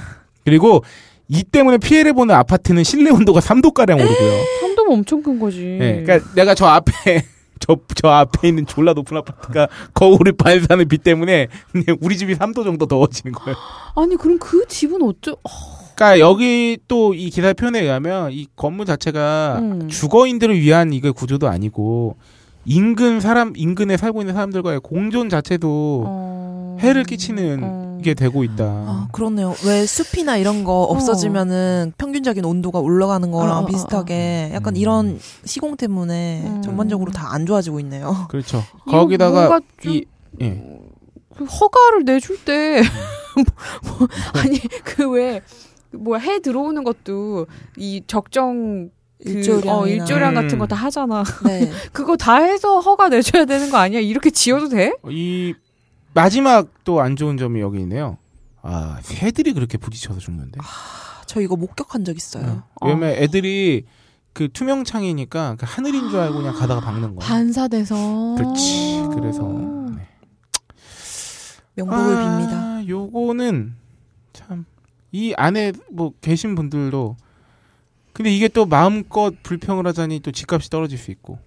그리고 0.45 0.83
이 1.27 1.43
때문에 1.43 1.77
피해를 1.77 2.13
보는 2.13 2.33
아파트는 2.35 2.83
실내 2.83 3.09
온도가 3.09 3.39
3도 3.39 3.73
가량 3.73 3.99
오르고요. 3.99 4.43
삼도면 4.61 4.93
엄청 4.93 5.23
큰 5.23 5.39
거지. 5.39 5.61
네, 5.79 6.03
그러니까 6.03 6.33
내가 6.35 6.53
저 6.53 6.65
앞에 6.67 6.91
저, 7.59 7.77
저 7.95 8.07
앞에 8.09 8.47
있는 8.49 8.65
졸라 8.65 8.93
높은 8.93 9.17
아파트가 9.17 9.67
거울을 9.93 10.33
반사하는 10.33 10.87
빛 10.87 11.03
때문에 11.03 11.47
우리 12.01 12.17
집이 12.17 12.35
3도 12.35 12.63
정도 12.63 12.85
더워지는 12.85 13.31
거예요. 13.33 13.55
아니 13.95 14.15
그럼 14.15 14.37
그 14.39 14.65
집은 14.67 15.01
어쩌? 15.03 15.35
그러니까 16.01 16.19
여기 16.19 16.79
또 16.87 17.13
이 17.13 17.29
기사 17.29 17.53
표현에 17.53 17.79
의하면 17.81 18.31
이 18.31 18.47
건물 18.55 18.85
자체가 18.87 19.57
음. 19.59 19.87
주거인들을 19.89 20.59
위한 20.59 20.93
이게 20.93 21.11
구조도 21.11 21.47
아니고 21.47 22.15
인근 22.65 23.19
사람 23.19 23.53
인근에 23.55 23.97
살고 23.97 24.21
있는 24.21 24.33
사람들과의 24.33 24.79
공존 24.79 25.29
자체도 25.29 26.03
어... 26.07 26.77
해를 26.79 27.03
끼치는 27.03 27.59
어. 27.63 27.97
이게 27.99 28.15
되고 28.15 28.43
있다. 28.43 28.63
아, 28.63 29.07
그렇네요. 29.11 29.53
왜 29.67 29.85
숲이나 29.85 30.37
이런 30.37 30.63
거 30.63 30.81
없어지면은 30.83 31.93
평균적인 31.99 32.43
온도가 32.45 32.79
올라가는 32.79 33.29
거랑 33.29 33.51
어, 33.57 33.59
어, 33.59 33.63
어, 33.63 33.65
비슷하게 33.67 34.51
약간 34.55 34.73
음. 34.75 34.77
이런 34.77 35.19
시공 35.45 35.75
때문에 35.77 36.43
음. 36.45 36.61
전반적으로 36.63 37.11
다 37.11 37.31
안 37.31 37.45
좋아지고 37.45 37.79
있네요. 37.81 38.25
그렇죠. 38.29 38.63
거기다가 38.87 39.59
좀- 39.81 39.93
이 39.93 40.05
예. 40.41 40.63
그 41.37 41.45
허가를 41.45 42.05
내줄 42.05 42.43
때 42.43 42.81
뭐, 43.85 43.99
뭐, 43.99 44.07
아니 44.33 44.59
그 44.83 45.09
왜 45.11 45.41
뭐야 45.93 46.19
해 46.19 46.39
들어오는 46.39 46.83
것도 46.83 47.47
이 47.77 48.03
적정 48.07 48.89
그, 49.23 49.29
일조량이나. 49.29 49.77
어, 49.77 49.87
일조량 49.87 50.33
같은 50.33 50.53
음. 50.53 50.59
거다 50.59 50.75
하잖아. 50.75 51.23
네. 51.45 51.71
그거 51.93 52.17
다 52.17 52.37
해서 52.37 52.79
허가 52.79 53.09
내줘야 53.09 53.45
되는 53.45 53.69
거 53.69 53.77
아니야? 53.77 53.99
이렇게 53.99 54.29
지어도 54.31 54.69
돼? 54.69 54.93
이 55.09 55.53
마지막 56.13 56.67
또 56.83 56.99
안 57.01 57.15
좋은 57.15 57.37
점이 57.37 57.59
여기 57.61 57.79
있네요. 57.81 58.17
아 58.63 58.99
새들이 59.01 59.53
그렇게 59.53 59.77
부딪혀서 59.77 60.19
죽는데. 60.19 60.59
저 61.27 61.39
이거 61.39 61.55
목격한 61.55 62.03
적 62.03 62.15
있어요. 62.17 62.63
어. 62.81 62.87
왜냐면 62.87 63.11
애들이 63.11 63.85
그 64.33 64.49
투명 64.51 64.83
창이니까 64.83 65.55
그 65.59 65.65
하늘인 65.67 66.09
줄 66.09 66.19
알고 66.19 66.37
그냥 66.37 66.53
가다가 66.55 66.81
박는 66.81 67.15
거야. 67.15 67.27
반사돼서. 67.27 68.35
그렇지. 68.37 69.03
그래서 69.13 69.43
네. 69.95 70.07
명복을 71.75 72.15
아, 72.17 72.81
빕니다. 72.83 72.87
요거는 72.89 73.75
참 74.33 74.65
이 75.11 75.33
안에 75.37 75.73
뭐 75.91 76.13
계신 76.21 76.55
분들도 76.55 77.17
근데 78.13 78.33
이게 78.33 78.47
또 78.47 78.65
마음껏 78.65 79.33
불평을 79.43 79.87
하자니 79.87 80.19
또 80.19 80.31
집값이 80.31 80.69
떨어질 80.69 80.97
수 80.97 81.11
있고. 81.11 81.39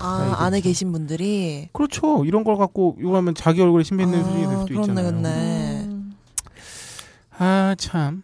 아, 0.00 0.36
안에 0.40 0.60
계신 0.60 0.92
분들이 0.92 1.68
그렇죠. 1.72 2.24
이런 2.24 2.44
걸 2.44 2.56
갖고 2.56 2.96
이거 3.00 3.16
하면 3.16 3.34
자기 3.34 3.62
얼굴에 3.62 3.82
침 3.84 3.96
뱉는 3.96 4.22
수준이 4.22 4.46
될 4.46 4.52
수도 4.58 4.66
그렇네, 4.66 4.80
있잖아요. 4.82 5.06
그렇네. 5.10 5.84
음. 5.86 6.14
아 7.38 7.74
참. 7.78 8.22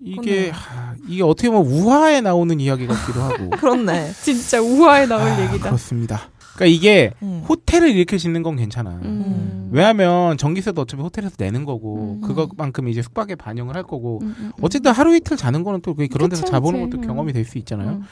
이게. 0.00 0.50
하, 0.50 0.94
이게 1.06 1.22
어떻게 1.22 1.50
보면 1.50 1.70
우화에 1.70 2.20
나오는 2.20 2.58
이야기 2.58 2.86
같기도 2.86 3.20
하고. 3.20 3.50
그렇네. 3.58 4.12
진짜 4.22 4.60
우화에 4.60 5.06
나올 5.06 5.22
아, 5.22 5.42
얘기다. 5.44 5.66
그렇습니다. 5.70 6.28
그러니까 6.54 6.66
이게 6.66 7.12
음. 7.22 7.42
호텔을 7.48 7.90
이렇게 7.90 8.18
짓는 8.18 8.42
건 8.42 8.56
괜찮아. 8.56 9.00
음. 9.04 9.70
왜냐하면 9.72 10.36
전기세도 10.36 10.82
어차피 10.82 11.02
호텔에서 11.02 11.34
내는 11.38 11.64
거고 11.64 12.18
음. 12.22 12.26
그것만큼 12.26 12.88
이제 12.88 13.00
숙박에 13.02 13.34
반영을 13.36 13.74
할 13.74 13.82
거고 13.84 14.18
음, 14.22 14.26
음, 14.26 14.34
음. 14.38 14.52
어쨌든 14.60 14.92
하루 14.92 15.16
이틀 15.16 15.36
자는 15.36 15.64
거는 15.64 15.80
또 15.80 15.94
그런 15.94 16.28
데서 16.28 16.42
그치, 16.42 16.50
자보는 16.52 16.80
그치. 16.80 16.90
것도 16.90 17.02
음. 17.02 17.06
경험이 17.06 17.32
될 17.32 17.44
수 17.44 17.58
있잖아요. 17.58 17.90
음. 17.90 18.02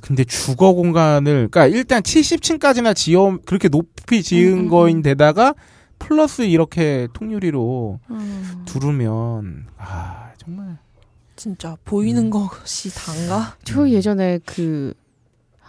근데 0.00 0.24
주거 0.24 0.72
공간을 0.72 1.48
그러니까 1.50 1.66
일단 1.66 2.02
70층까지나 2.02 2.94
지어 2.96 3.38
그렇게 3.46 3.68
높이 3.68 4.22
지은 4.22 4.52
음, 4.52 4.58
음, 4.58 4.64
음. 4.64 4.68
거인 4.68 5.02
데다가 5.02 5.54
플러스 5.98 6.42
이렇게 6.42 7.06
통유리로 7.12 8.00
음. 8.10 8.62
두르면 8.66 9.66
아 9.78 10.30
정말 10.38 10.78
진짜 11.36 11.76
보이는 11.84 12.24
음. 12.24 12.30
것이 12.30 12.90
단가? 12.94 13.56
저 13.64 13.88
예전에 13.88 14.38
그, 14.44 14.94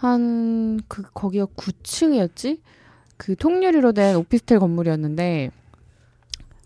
한, 0.06 0.80
그, 0.88 1.02
거기가 1.14 1.46
9층이었지? 1.46 2.60
그 3.16 3.36
통유리로 3.36 3.92
된 3.92 4.16
오피스텔 4.16 4.58
건물이었는데, 4.58 5.50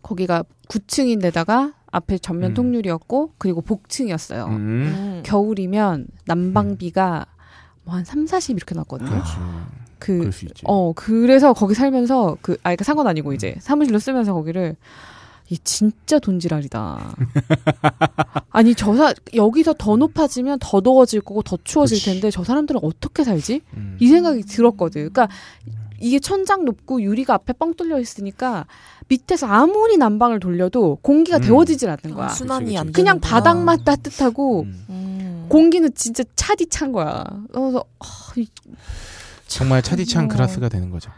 거기가 0.03 0.45
9층인데다가 0.69 1.75
앞에 1.91 2.19
전면 2.19 2.53
음. 2.53 2.55
통유리였고, 2.55 3.33
그리고 3.39 3.61
복층이었어요. 3.61 4.47
음. 4.47 4.53
음. 4.53 5.23
겨울이면 5.25 6.09
난방비가 6.27 7.27
뭐 7.85 7.95
한 7.97 8.05
3, 8.05 8.27
40 8.27 8.57
이렇게 8.57 8.75
났거든요. 8.75 9.09
그렇지. 9.11 9.31
그, 9.99 10.19
그럴 10.19 10.33
수 10.33 10.45
있지. 10.45 10.63
어, 10.67 10.93
그래서 10.93 11.53
거기 11.55 11.75
살면서 11.75 12.37
그, 12.43 12.53
아, 12.63 12.69
그러니까 12.71 12.85
상관 12.85 13.07
아니고 13.07 13.33
이제 13.33 13.57
사무실로 13.61 13.99
쓰면서 13.99 14.35
거기를 14.35 14.77
이 15.51 15.59
진짜 15.65 16.19
돈지랄이다. 16.19 17.15
아니 18.51 18.75
저 18.75 18.95
사, 18.97 19.15
여기서 19.35 19.75
더 19.79 19.97
높아지면 19.97 20.59
더 20.61 20.81
더워질 20.81 21.23
거고 21.23 21.43
더 21.43 21.57
추워질 21.65 21.97
그치. 21.99 22.11
텐데 22.11 22.31
저 22.31 22.45
사람들은 22.45 22.81
어떻게 22.83 23.25
살지? 23.25 23.63
음. 23.77 23.97
이 23.99 24.09
생각이 24.09 24.43
들었거든. 24.43 25.11
그러니까 25.11 25.29
이게 26.01 26.19
천장 26.21 26.65
높고 26.65 27.03
유리가 27.03 27.35
앞에 27.35 27.55
뻥 27.55 27.75
뚫려 27.75 27.99
있으니까 27.99 28.67
밑에서 29.09 29.47
아무리 29.47 29.97
난방을 29.97 30.39
돌려도 30.39 30.99
공기가 31.03 31.39
음. 31.39 31.43
데워지질 31.43 31.89
않는 31.89 32.15
거야. 32.15 32.27
아, 32.27 32.29
순환이 32.29 32.67
그치, 32.67 32.79
안 32.79 32.87
그치. 32.87 32.93
그냥. 32.97 33.21
바닥만 33.21 33.85
따뜻하고 33.85 34.63
음. 34.63 34.85
음. 34.91 35.47
공기는 35.49 35.91
진짜 35.95 36.25
차디 36.37 36.67
찬 36.69 36.93
거야. 36.93 37.25
그래서 37.53 37.85
아, 38.01 38.07
이- 38.37 38.47
정말 39.47 39.81
차디찬 39.81 40.27
어. 40.27 40.29
그라스가 40.29 40.69
되는 40.69 40.91
거죠. 40.91 41.11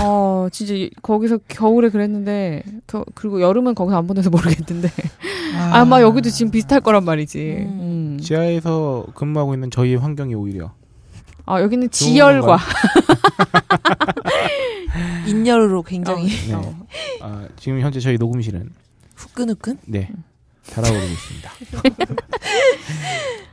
어, 0.00 0.48
진짜 0.50 0.74
이- 0.74 0.90
거기서 1.02 1.38
겨울에 1.48 1.90
그랬는데 1.90 2.62
겨, 2.86 3.04
그리고 3.14 3.40
여름은 3.40 3.74
거기서 3.74 3.96
안 3.98 4.06
보내서 4.06 4.30
모르겠는데 4.30 4.88
아 5.72 5.84
마 5.84 6.00
여기도 6.00 6.30
지금 6.30 6.50
비슷할 6.50 6.80
거란 6.80 7.04
말이지. 7.04 7.66
음. 7.68 8.14
음. 8.14 8.18
지하에서 8.20 9.06
근무하고 9.14 9.54
있는 9.54 9.70
저희 9.70 9.94
환경이 9.94 10.34
오히려 10.34 10.72
아 11.44 11.60
여기는 11.60 11.90
지열과 11.90 12.58
인열로 15.26 15.82
굉장히 15.82 16.28
네. 16.48 16.54
어. 16.54 16.74
아, 17.20 17.46
지금 17.58 17.80
현재 17.80 18.00
저희 18.00 18.16
녹음실은 18.16 18.70
후끈후끈? 19.16 19.78
네 19.86 20.08
달아오르고 20.70 21.04
있습니다. 21.06 21.52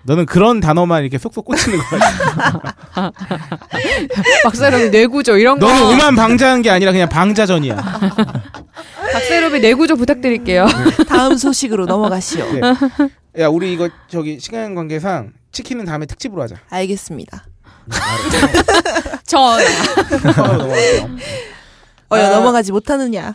너는 0.03 0.25
그런 0.25 0.59
단어만 0.59 1.01
이렇게 1.01 1.17
쏙쏙 1.17 1.43
꽂히는 1.45 1.79
거야. 1.79 3.11
박세롬이 4.43 4.89
뇌구조 4.89 5.37
이런 5.37 5.59
거. 5.59 5.67
너는 5.67 5.83
오만 5.93 6.15
방자한 6.15 6.61
게 6.61 6.69
아니라 6.69 6.91
그냥 6.91 7.09
방자전이야. 7.09 7.75
박세롬이 9.13 9.59
뇌구조 9.59 9.95
부탁드릴게요. 9.97 10.67
다음 11.07 11.35
소식으로 11.35 11.85
넘어가시오. 11.85 12.45
네. 12.53 12.61
야 13.39 13.47
우리 13.47 13.73
이거 13.73 13.89
저기 14.07 14.39
시간 14.39 14.75
관계상 14.75 15.33
치킨은 15.51 15.85
다음에 15.85 16.05
특집으로 16.05 16.41
하자. 16.43 16.55
알겠습니다. 16.69 17.45
전. 19.25 19.59
어여 22.11 22.25
아. 22.25 22.29
넘어가지 22.29 22.71
못하느냐. 22.71 23.31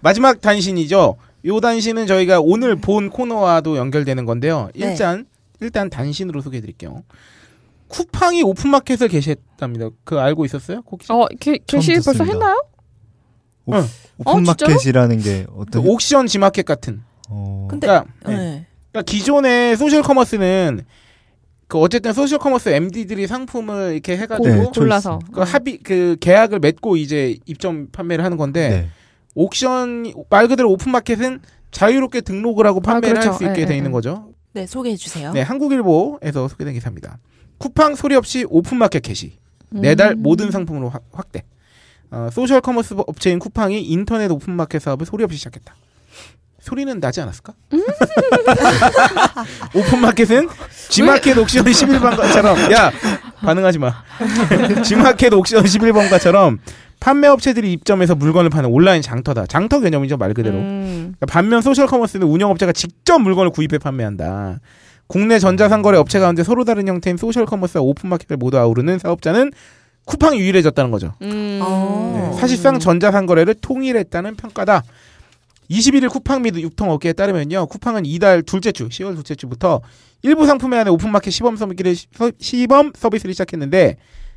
마지막 0.00 0.40
단신이죠. 0.40 1.16
요 1.44 1.60
단신은 1.60 2.06
저희가 2.06 2.40
오늘 2.40 2.76
본 2.76 3.10
코너와도 3.10 3.76
연결되는 3.76 4.24
건데요. 4.24 4.70
네. 4.74 4.90
일단 4.90 5.26
일단 5.60 5.90
단신으로 5.90 6.40
소개해드릴게요. 6.40 7.02
쿠팡이 7.88 8.42
오픈마켓을 8.42 9.08
개시했답니다. 9.08 9.90
그 10.04 10.18
알고 10.18 10.44
있었어요? 10.44 10.82
혹시? 10.90 11.12
어, 11.12 11.26
게, 11.38 11.58
게시 11.66 12.00
처음 12.00 12.16
벌써. 12.16 12.24
했나요? 12.24 12.64
오, 13.66 13.74
응. 13.74 13.84
오픈마켓이라는 14.18 15.18
게그 15.18 15.52
어떤 15.56 15.86
옥션 15.86 16.26
지마켓 16.26 16.64
같은. 16.64 17.02
어, 17.28 17.68
근데 17.70 17.86
그러니까, 17.86 18.10
네. 18.26 18.36
네. 18.36 18.66
그러니까 18.90 19.10
기존의 19.10 19.76
소셜 19.76 20.02
커머스는 20.02 20.84
그 21.68 21.78
어쨌든 21.78 22.12
소셜 22.12 22.38
커머스 22.38 22.68
MD들이 22.70 23.26
상품을 23.26 23.92
이렇게 23.92 24.16
해가지고 24.16 24.48
네, 24.48 24.64
골라서. 24.74 25.18
그 25.32 25.40
합의 25.40 25.78
그 25.82 26.16
계약을 26.20 26.58
맺고 26.58 26.96
이제 26.96 27.38
입점 27.46 27.88
판매를 27.90 28.24
하는 28.24 28.36
건데 28.36 28.68
네. 28.68 28.88
옥션 29.34 30.12
말 30.30 30.48
그대로 30.48 30.70
오픈마켓은 30.72 31.40
자유롭게 31.70 32.20
등록을 32.20 32.66
하고 32.66 32.80
판매를 32.80 33.14
그렇죠. 33.20 33.30
할수 33.30 33.44
있게 33.44 33.62
예, 33.62 33.66
돼 33.66 33.74
예, 33.74 33.76
있는 33.78 33.90
예. 33.90 33.92
거죠. 33.92 34.28
네, 34.52 34.66
소개해 34.66 34.96
주세요. 34.96 35.32
네, 35.32 35.40
한국일보에서 35.42 36.48
소개된 36.48 36.74
기사입니다. 36.74 37.18
쿠팡 37.58 37.94
소리 37.94 38.14
없이 38.14 38.44
오픈마켓 38.48 39.02
개시. 39.02 39.38
매달 39.70 40.12
음. 40.12 40.22
모든 40.22 40.50
상품으로 40.50 40.90
확- 40.90 41.04
확대. 41.12 41.44
어, 42.10 42.28
소셜 42.30 42.60
커머스 42.60 42.94
업체인 43.06 43.38
쿠팡이 43.38 43.82
인터넷 43.82 44.30
오픈마켓 44.30 44.82
사업을 44.82 45.06
소리 45.06 45.24
없이 45.24 45.38
시작했다. 45.38 45.74
소리는 46.60 47.00
나지 47.00 47.20
않았을까? 47.22 47.54
오픈마켓은 49.74 50.48
G마켓 50.90 51.38
옥션 51.38 51.64
11번가처럼 51.64 52.70
야 52.72 52.92
반응하지 53.40 53.78
마. 53.78 54.04
G마켓 54.84 55.32
옥션 55.32 55.64
11번가처럼 55.64 56.58
판매업체들이 57.02 57.72
입점해서 57.72 58.14
물건을 58.14 58.48
파는 58.48 58.70
온라인 58.70 59.02
장터다. 59.02 59.46
장터 59.46 59.80
개념이죠 59.80 60.18
말 60.18 60.34
그대로. 60.34 60.56
음. 60.58 61.14
그러니까 61.18 61.26
반면 61.26 61.60
소셜 61.60 61.88
커머스는 61.88 62.28
운영업체가 62.28 62.72
직접 62.72 63.18
물건을 63.18 63.50
구입해 63.50 63.78
판매한다. 63.78 64.60
국내 65.08 65.40
전자상거래 65.40 65.98
업체 65.98 66.20
가운데 66.20 66.44
서로 66.44 66.64
다른 66.64 66.86
형태인 66.86 67.16
소셜 67.16 67.44
커머스와 67.44 67.82
오픈마켓을 67.82 68.36
모두 68.36 68.56
아우르는 68.56 69.00
사업자는 69.00 69.50
쿠팡이 70.04 70.38
유일해졌다는 70.38 70.92
거죠. 70.92 71.14
음. 71.22 71.58
어. 71.60 72.30
네, 72.32 72.40
사실상 72.40 72.78
전자상거래를 72.78 73.56
통일했다는 73.60 74.36
평가다. 74.36 74.84
21일 75.70 76.08
쿠팡 76.08 76.42
및 76.42 76.54
유통업계에 76.56 77.14
따르면요. 77.14 77.66
쿠팡은 77.66 78.06
이달 78.06 78.42
둘째 78.42 78.70
주, 78.70 78.88
10월 78.88 79.16
둘째 79.16 79.34
주부터 79.34 79.80
일부 80.22 80.46
상품에 80.46 80.76
한해 80.76 80.90
오픈마켓 80.90 81.32
시범 81.32 81.56
서비스를, 81.56 81.96
시범 82.38 82.92
서비스를 82.94 83.34
시작했는데 83.34 83.96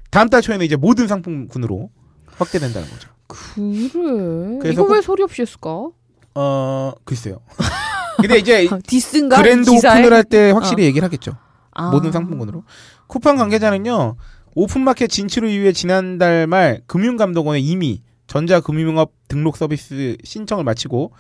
다음 0.10 0.30
달 0.30 0.41
초에는 0.41 0.65
이제 0.65 0.75
모든 0.75 1.08
상품군으로 1.08 1.89
확대된다는 2.38 2.89
거죠. 2.89 3.10
그래. 3.28 4.58
그래서 4.60 4.71
이거 4.74 4.84
왜 4.84 4.98
꼭- 5.00 5.02
소리 5.02 5.24
없이 5.24 5.41
했을까? 5.41 5.89
어, 6.36 6.91
글쎄요. 7.04 7.39
근데 8.21 8.38
이제 8.38 8.67
diss인가? 8.88 9.38
그랜드 9.41 9.69
기사에? 9.71 10.00
오픈을 10.00 10.13
할 10.15 10.24
때 10.24 10.52
확실히 10.52 10.84
얘기를 10.86 11.06
하겠죠. 11.06 11.38
아. 11.71 11.89
모든 11.91 12.12
상품군으로. 12.12 12.63
쿠팡 13.08 13.36
관계자는요, 13.38 14.15
오픈마켓 14.56 15.10
진출을 15.10 15.50
위해 15.50 15.71
지난달 15.74 16.48
말 16.48 16.82
금융감독원에 16.88 17.60
이미 17.60 18.02
전자금융업 18.28 19.12
등록 19.28 19.58
서비스 19.58 20.17
신청을 20.24 20.63
마치고 20.63 21.12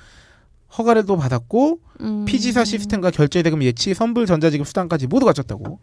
허가를 0.77 1.05
또 1.05 1.17
받았고 1.17 1.79
음. 2.01 2.25
PG사 2.25 2.65
시스템과 2.65 3.11
결제대금 3.11 3.61
예치, 3.63 3.93
선불 3.93 4.25
전자지급 4.25 4.67
수단까지 4.67 5.07
모두 5.07 5.25
갖췄다고. 5.25 5.79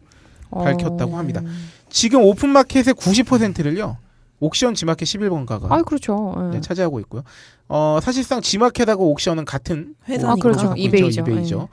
밝혔다고 0.51 1.13
어. 1.13 1.17
합니다. 1.17 1.41
지금 1.89 2.21
오픈마켓의 2.23 2.93
90%를요. 2.93 3.97
옥션 4.43 4.75
지마켓 4.75 5.07
11번가가 5.07 5.71
아, 5.71 5.81
그렇죠. 5.83 6.35
예. 6.51 6.55
네, 6.55 6.61
차지하고 6.61 6.99
있고요. 7.01 7.23
어, 7.69 7.99
사실상 8.01 8.41
지마켓하고 8.41 9.09
옥션은 9.11 9.45
같은 9.45 9.95
회사니까. 10.07 10.31
아, 10.31 10.35
그렇죠. 10.35 10.73
이베이죠. 10.75 11.21
있죠. 11.21 11.21
이베이죠. 11.21 11.57
네. 11.59 11.67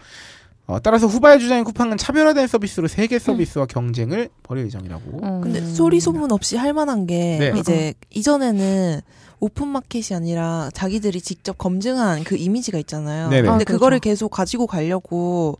어, 0.66 0.78
따라서 0.78 1.08
후발 1.08 1.40
주자인 1.40 1.64
쿠팡은 1.64 1.96
차별화된 1.96 2.46
서비스로 2.46 2.86
세 2.86 2.99
개 2.99 3.18
서비스와 3.18 3.66
경쟁을 3.66 4.28
벌일 4.44 4.66
예정이라고. 4.66 5.20
음. 5.20 5.40
근데 5.40 5.66
소리 5.66 5.98
소문 5.98 6.30
없이 6.30 6.56
할 6.56 6.72
만한 6.72 7.06
게 7.06 7.38
네. 7.52 7.58
이제 7.58 7.94
이전에는 8.10 9.00
오픈 9.40 9.66
마켓이 9.66 10.14
아니라 10.14 10.70
자기들이 10.72 11.20
직접 11.22 11.58
검증한 11.58 12.22
그 12.22 12.36
이미지가 12.36 12.78
있잖아요. 12.78 13.30
네네. 13.30 13.48
근데 13.48 13.62
아, 13.62 13.64
그거를 13.64 13.98
그렇죠. 13.98 14.10
계속 14.10 14.28
가지고 14.28 14.68
가려고 14.68 15.58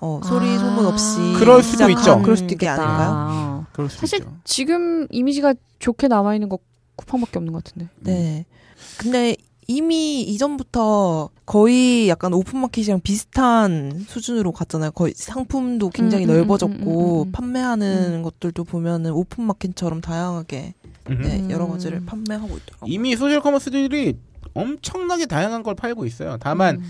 어, 0.00 0.20
소리 0.24 0.46
아. 0.48 0.58
소문 0.58 0.86
없이 0.86 1.18
그럴 1.38 1.62
수도 1.62 1.88
있죠. 1.90 2.20
그럴 2.22 2.36
수도 2.36 2.48
게 2.48 2.54
있겠다. 2.54 2.72
아닌가요? 2.82 3.10
아. 3.12 3.66
그럴 3.72 3.90
수 3.90 3.98
사실 3.98 4.20
있죠. 4.20 4.36
지금 4.44 5.06
이미지가 5.10 5.54
좋게 5.78 6.08
남아 6.08 6.34
있는 6.34 6.48
거 6.48 6.58
쿠팡밖에 6.96 7.38
없는 7.38 7.52
것 7.52 7.64
같은데. 7.64 7.88
네. 8.00 8.46
근데 8.98 9.36
이미 9.66 10.22
이전부터 10.22 11.30
거의 11.46 12.08
약간 12.08 12.32
오픈 12.32 12.58
마켓이랑 12.60 13.00
비슷한 13.02 14.04
수준으로 14.08 14.50
갔잖아요. 14.52 14.90
거의 14.90 15.12
상품도 15.14 15.90
굉장히 15.90 16.24
음, 16.24 16.30
음, 16.30 16.36
넓어졌고 16.38 16.74
음, 16.74 17.22
음, 17.22 17.28
음. 17.28 17.32
판매하는 17.32 18.22
것들도 18.22 18.64
보면은 18.64 19.12
오픈 19.12 19.44
마켓처럼 19.44 20.00
다양하게. 20.00 20.74
네, 21.08 21.40
음. 21.40 21.50
여러 21.50 21.66
가지를 21.68 22.04
판매하고 22.04 22.48
있더라고요. 22.56 22.92
이미 22.92 23.16
소셜 23.16 23.40
커머스들이 23.40 24.14
엄청나게 24.54 25.26
다양한 25.26 25.62
걸 25.62 25.74
팔고 25.74 26.04
있어요. 26.04 26.36
다만 26.40 26.76
음. 26.76 26.82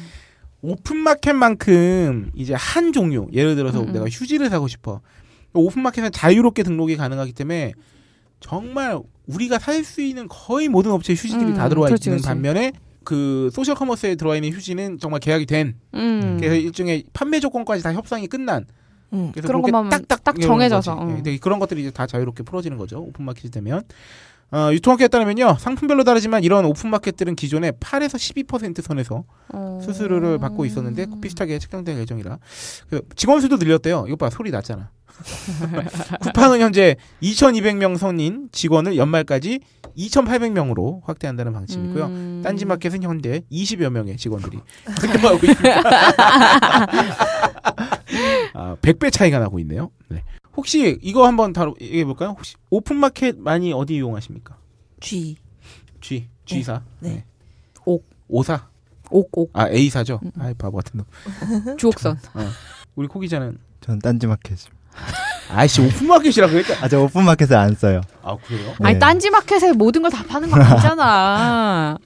오픈마켓만큼 0.62 2.33
이제 2.35 2.55
한 2.55 2.92
종류 2.92 3.29
예를 3.33 3.57
들어서 3.57 3.81
음, 3.81 3.88
음. 3.88 3.92
내가 3.92 4.07
휴지를 4.07 4.51
사고 4.51 4.68
싶어 4.68 5.01
오픈마켓은 5.53 6.12
자유롭게 6.12 6.62
등록이 6.62 6.96
가능하기 6.96 7.33
때문에 7.33 7.73
정말 8.40 8.99
우리가 9.27 9.59
살 9.59 9.85
수 9.85 10.01
있는 10.01 10.27
거의 10.29 10.68
모든 10.68 10.90
업체 10.92 11.12
휴지들이 11.12 11.51
음, 11.51 11.55
다 11.55 11.68
들어와 11.68 11.87
그렇지, 11.87 12.09
있는 12.09 12.18
그렇지. 12.18 12.27
반면에 12.29 12.73
그 13.05 13.51
소셜 13.53 13.75
커머스에 13.75 14.14
들어와 14.14 14.37
있는 14.37 14.53
휴지는 14.53 14.99
정말 14.99 15.20
계약이 15.20 15.46
된 15.46 15.75
음. 15.94 16.37
그래서 16.38 16.55
일종의 16.55 17.05
판매 17.12 17.40
조건까지 17.40 17.83
다 17.83 17.92
협상이 17.92 18.27
끝난 18.27 18.66
음. 19.12 19.31
그래서 19.33 19.49
그런 19.49 19.62
것만 19.62 19.88
딱딱 19.88 20.23
딱 20.23 20.38
이러는 20.38 20.46
정해져서. 20.55 20.92
어. 20.92 21.23
그런 21.40 21.59
것들이 21.59 21.81
이제 21.81 21.90
다 21.90 22.07
자유롭게 22.07 22.42
풀어지는 22.44 22.77
거죠 22.77 23.01
오픈마켓이 23.01 23.51
되면 23.51 23.83
어, 24.52 24.70
유통업계에 24.72 25.08
따르면요 25.08 25.56
상품별로 25.58 26.04
다르지만 26.04 26.42
이런 26.42 26.64
오픈마켓들은 26.64 27.36
기존에 27.36 27.70
8에서 27.72 28.46
12% 28.46 28.82
선에서 28.82 29.24
어. 29.52 29.80
수수료를 29.82 30.38
받고 30.38 30.64
있었는데 30.64 31.06
비슷하게 31.20 31.58
책정될 31.58 31.98
예정이라 31.98 32.38
그 32.88 33.02
직원 33.16 33.40
수도 33.40 33.56
늘렸대요. 33.56 34.06
이거 34.08 34.16
봐 34.16 34.30
소리 34.30 34.50
났잖아. 34.50 34.90
쿠팡은 36.20 36.60
현재 36.60 36.96
2,200명 37.22 37.98
선인 37.98 38.48
직원을 38.52 38.96
연말까지 38.96 39.60
2,800명으로 39.96 41.00
확대한다는 41.04 41.52
방침이고요. 41.52 42.04
음. 42.06 42.40
딴지마켓은 42.44 43.02
현재 43.02 43.42
20여 43.52 43.90
명의 43.90 44.16
직원들이 44.16 44.58
활동하고 44.84 45.46
있습니다. 45.46 45.82
아, 48.54 48.76
100배 48.80 49.12
차이가 49.12 49.38
나고 49.38 49.58
있네요. 49.60 49.90
네. 50.08 50.22
혹시 50.56 50.98
이거 51.02 51.26
한번 51.26 51.52
다루 51.52 51.74
얘기해 51.80 52.04
볼까요? 52.04 52.30
혹시 52.30 52.54
오픈 52.70 52.96
마켓 52.96 53.38
많이 53.38 53.72
어디 53.72 53.94
이용하십니까? 53.94 54.56
G. 55.00 55.36
G 56.00 56.28
G사. 56.44 56.82
네. 57.00 57.24
옥. 57.84 58.04
오사. 58.28 58.68
옥 59.10 59.28
옥 59.32 59.50
아 59.54 59.68
A사죠. 59.68 60.20
음. 60.22 60.30
아이 60.38 60.54
바보 60.54 60.76
같은 60.78 60.98
놈. 60.98 61.06
주옥선. 61.78 62.18
우리 62.96 63.06
코 63.08 63.20
기자는 63.20 63.58
전 63.80 63.98
딴지마켓. 63.98 64.58
아이씨 65.50 65.80
오픈마켓이라 65.80 66.48
그랬다. 66.48 66.84
아, 66.84 66.88
저 66.88 67.00
오픈마켓을 67.02 67.56
안 67.56 67.74
써요. 67.74 68.00
아 68.22 68.36
그래요? 68.36 68.68
네. 68.78 68.86
아니 68.86 68.98
딴지 68.98 69.30
마켓에 69.30 69.72
모든 69.72 70.02
걸 70.02 70.10
다 70.10 70.22
파는 70.24 70.48
건 70.50 70.60
아니잖아. 70.62 71.98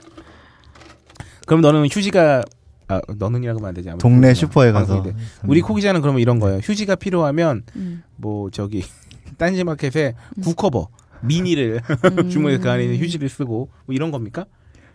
그럼 1.46 1.60
너는 1.60 1.86
휴지가 1.90 2.42
아 2.88 3.00
너는이라고 3.16 3.58
하면 3.58 3.68
안 3.68 3.74
되지. 3.74 3.88
아무튼 3.90 4.02
동네 4.02 4.28
그렇구나. 4.28 4.34
슈퍼에 4.34 4.72
가서. 4.72 4.94
방송인데. 4.94 5.22
우리 5.46 5.60
코 5.60 5.74
기자는 5.74 6.00
그러면 6.00 6.20
이런 6.20 6.38
거예요. 6.38 6.58
휴지가 6.58 6.96
필요하면 6.96 7.62
음. 7.76 8.02
뭐 8.16 8.50
저기 8.50 8.82
딴지마켓에 9.38 10.14
구커버 10.42 10.88
미니를 11.22 11.80
음. 12.18 12.28
주문해서 12.30 12.62
그 12.62 12.70
안에 12.70 12.84
있는 12.84 12.98
휴지를 12.98 13.28
쓰고 13.28 13.68
뭐 13.86 13.94
이런 13.94 14.10
겁니까? 14.10 14.44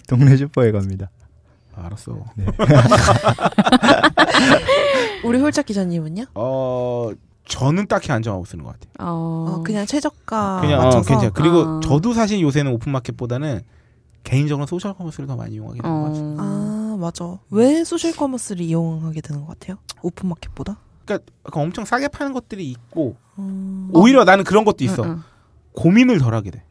동네 0.08 0.36
슈퍼에 0.38 0.72
갑니다. 0.72 1.10
아, 1.76 1.86
알았어. 1.86 2.24
우리 5.24 5.40
홀짝 5.40 5.66
기자님은요? 5.66 6.26
어 6.36 7.10
저는 7.46 7.88
딱히 7.88 8.12
안 8.12 8.22
정하고 8.22 8.46
쓰는 8.46 8.64
것 8.64 8.74
같아요. 8.74 8.92
어. 9.00 9.46
어, 9.58 9.64
그냥 9.64 9.86
최저가 9.86 10.62
그냥 10.62 10.82
어, 10.82 10.84
맞춰서 10.86 11.10
괜찮아. 11.10 11.32
그리고 11.34 11.62
아. 11.62 11.80
저도 11.84 12.14
사실 12.14 12.40
요새는 12.42 12.72
오픈마켓보다는 12.74 13.62
개인적으로 14.24 14.68
소셜 14.68 14.94
커머스를 14.94 15.28
더 15.28 15.36
많이 15.36 15.56
이용하게 15.56 15.82
되는 15.82 15.96
것 16.02 16.08
같아요. 16.10 16.24
어. 16.26 16.36
아 16.40 16.79
맞아. 17.00 17.40
왜 17.50 17.84
소셜 17.84 18.12
커머스를 18.14 18.62
이용하게 18.64 19.22
되는 19.22 19.46
것 19.46 19.60
같아요? 19.60 19.78
오픈 20.02 20.30
마켓보다? 20.30 20.78
그러니까 21.06 21.32
엄청 21.52 21.86
싸게 21.86 22.08
파는 22.10 22.34
것들이 22.34 22.70
있고 22.70 23.16
음. 23.40 23.90
오히려 23.94 24.24
나는 24.26 24.44
그런 24.44 24.64
것도 24.66 24.84
있어. 24.84 25.04
응, 25.04 25.10
응. 25.10 25.24
고민을 25.74 26.20
덜 26.20 26.34
하게 26.36 26.52
돼. 26.52 26.64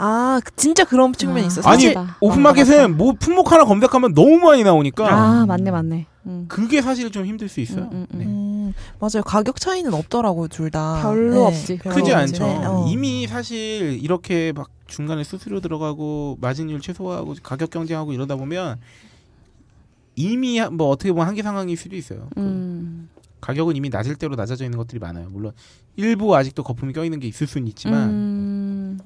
아 0.00 0.40
그- 0.44 0.54
진짜 0.54 0.84
그런 0.84 1.12
측면이 1.12 1.42
아. 1.42 1.46
있어. 1.46 1.60
아니 1.62 1.82
사실 1.82 1.94
맞다. 1.94 2.16
오픈마켓은 2.20 2.96
뭐 2.96 3.14
품목 3.18 3.50
하나 3.50 3.64
검색하면 3.64 4.14
너무 4.14 4.36
많이 4.38 4.62
나오니까 4.62 5.08
아 5.12 5.46
맞네 5.46 5.70
맞네. 5.70 6.06
응. 6.26 6.44
그게 6.48 6.82
사실 6.82 7.10
좀 7.10 7.24
힘들 7.24 7.48
수 7.48 7.60
있어요. 7.60 7.84
음, 7.84 7.90
음, 7.92 8.06
음. 8.12 8.18
네. 8.18 8.24
음, 8.26 8.74
맞아요. 9.00 9.22
가격 9.24 9.58
차이는 9.58 9.92
없더라고 9.94 10.46
둘 10.48 10.70
다. 10.70 11.00
별로 11.02 11.46
없지. 11.46 11.78
별로 11.78 11.96
크지 11.96 12.12
없지. 12.12 12.14
않죠. 12.14 12.44
네, 12.46 12.66
어. 12.66 12.84
이미 12.88 13.26
사실 13.26 13.98
이렇게 14.02 14.52
막 14.54 14.68
중간에 14.86 15.24
수수료 15.24 15.60
들어가고 15.60 16.36
마진율 16.40 16.80
최소화하고 16.80 17.34
가격 17.42 17.70
경쟁하고 17.70 18.12
이러다 18.12 18.36
보면 18.36 18.78
이미 20.18 20.58
하- 20.58 20.70
뭐 20.70 20.88
어떻게 20.88 21.12
보면 21.12 21.26
한계 21.28 21.42
상황일 21.42 21.76
수도 21.76 21.94
있어요. 21.96 22.28
그 22.34 22.40
음. 22.40 23.08
가격은 23.40 23.76
이미 23.76 23.88
낮을 23.88 24.16
대로 24.16 24.34
낮아져 24.34 24.64
있는 24.64 24.76
것들이 24.78 24.98
많아요. 24.98 25.28
물론 25.30 25.52
일부 25.96 26.34
아직도 26.36 26.62
거품이 26.64 26.92
껴 26.92 27.04
있는 27.04 27.20
게 27.20 27.28
있을 27.28 27.46
수는 27.46 27.68
있지만 27.68 28.10
음. 28.10 28.98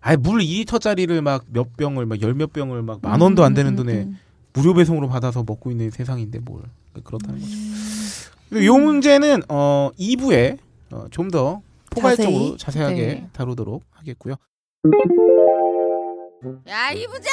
아예 0.00 0.16
물 0.16 0.40
2리터짜리를 0.40 1.18
막 1.22 1.44
몇 1.48 1.76
병을 1.76 2.04
막 2.06 2.20
열 2.22 2.34
몇 2.34 2.52
병을 2.52 2.82
막 2.82 3.00
만 3.02 3.20
원도 3.20 3.42
안 3.42 3.54
되는 3.54 3.72
음, 3.72 3.76
돈에 3.76 3.92
음, 4.02 4.18
무료 4.52 4.74
배송으로 4.74 5.08
받아서 5.08 5.44
먹고 5.46 5.70
있는 5.70 5.90
세상인데 5.90 6.40
뭘 6.40 6.62
그렇다는 7.04 7.40
거죠. 7.40 7.52
이 8.52 8.68
문제는 8.68 9.42
어 9.48 9.90
2부에 9.98 10.58
어, 10.92 11.06
좀 11.10 11.30
더 11.30 11.62
포괄적으로 11.90 12.56
자세히? 12.56 12.56
자세하게 12.58 12.96
네. 12.96 13.28
다루도록 13.32 13.82
하겠고요. 13.90 14.34
야, 16.68 16.90
이 16.92 17.06
부장! 17.06 17.32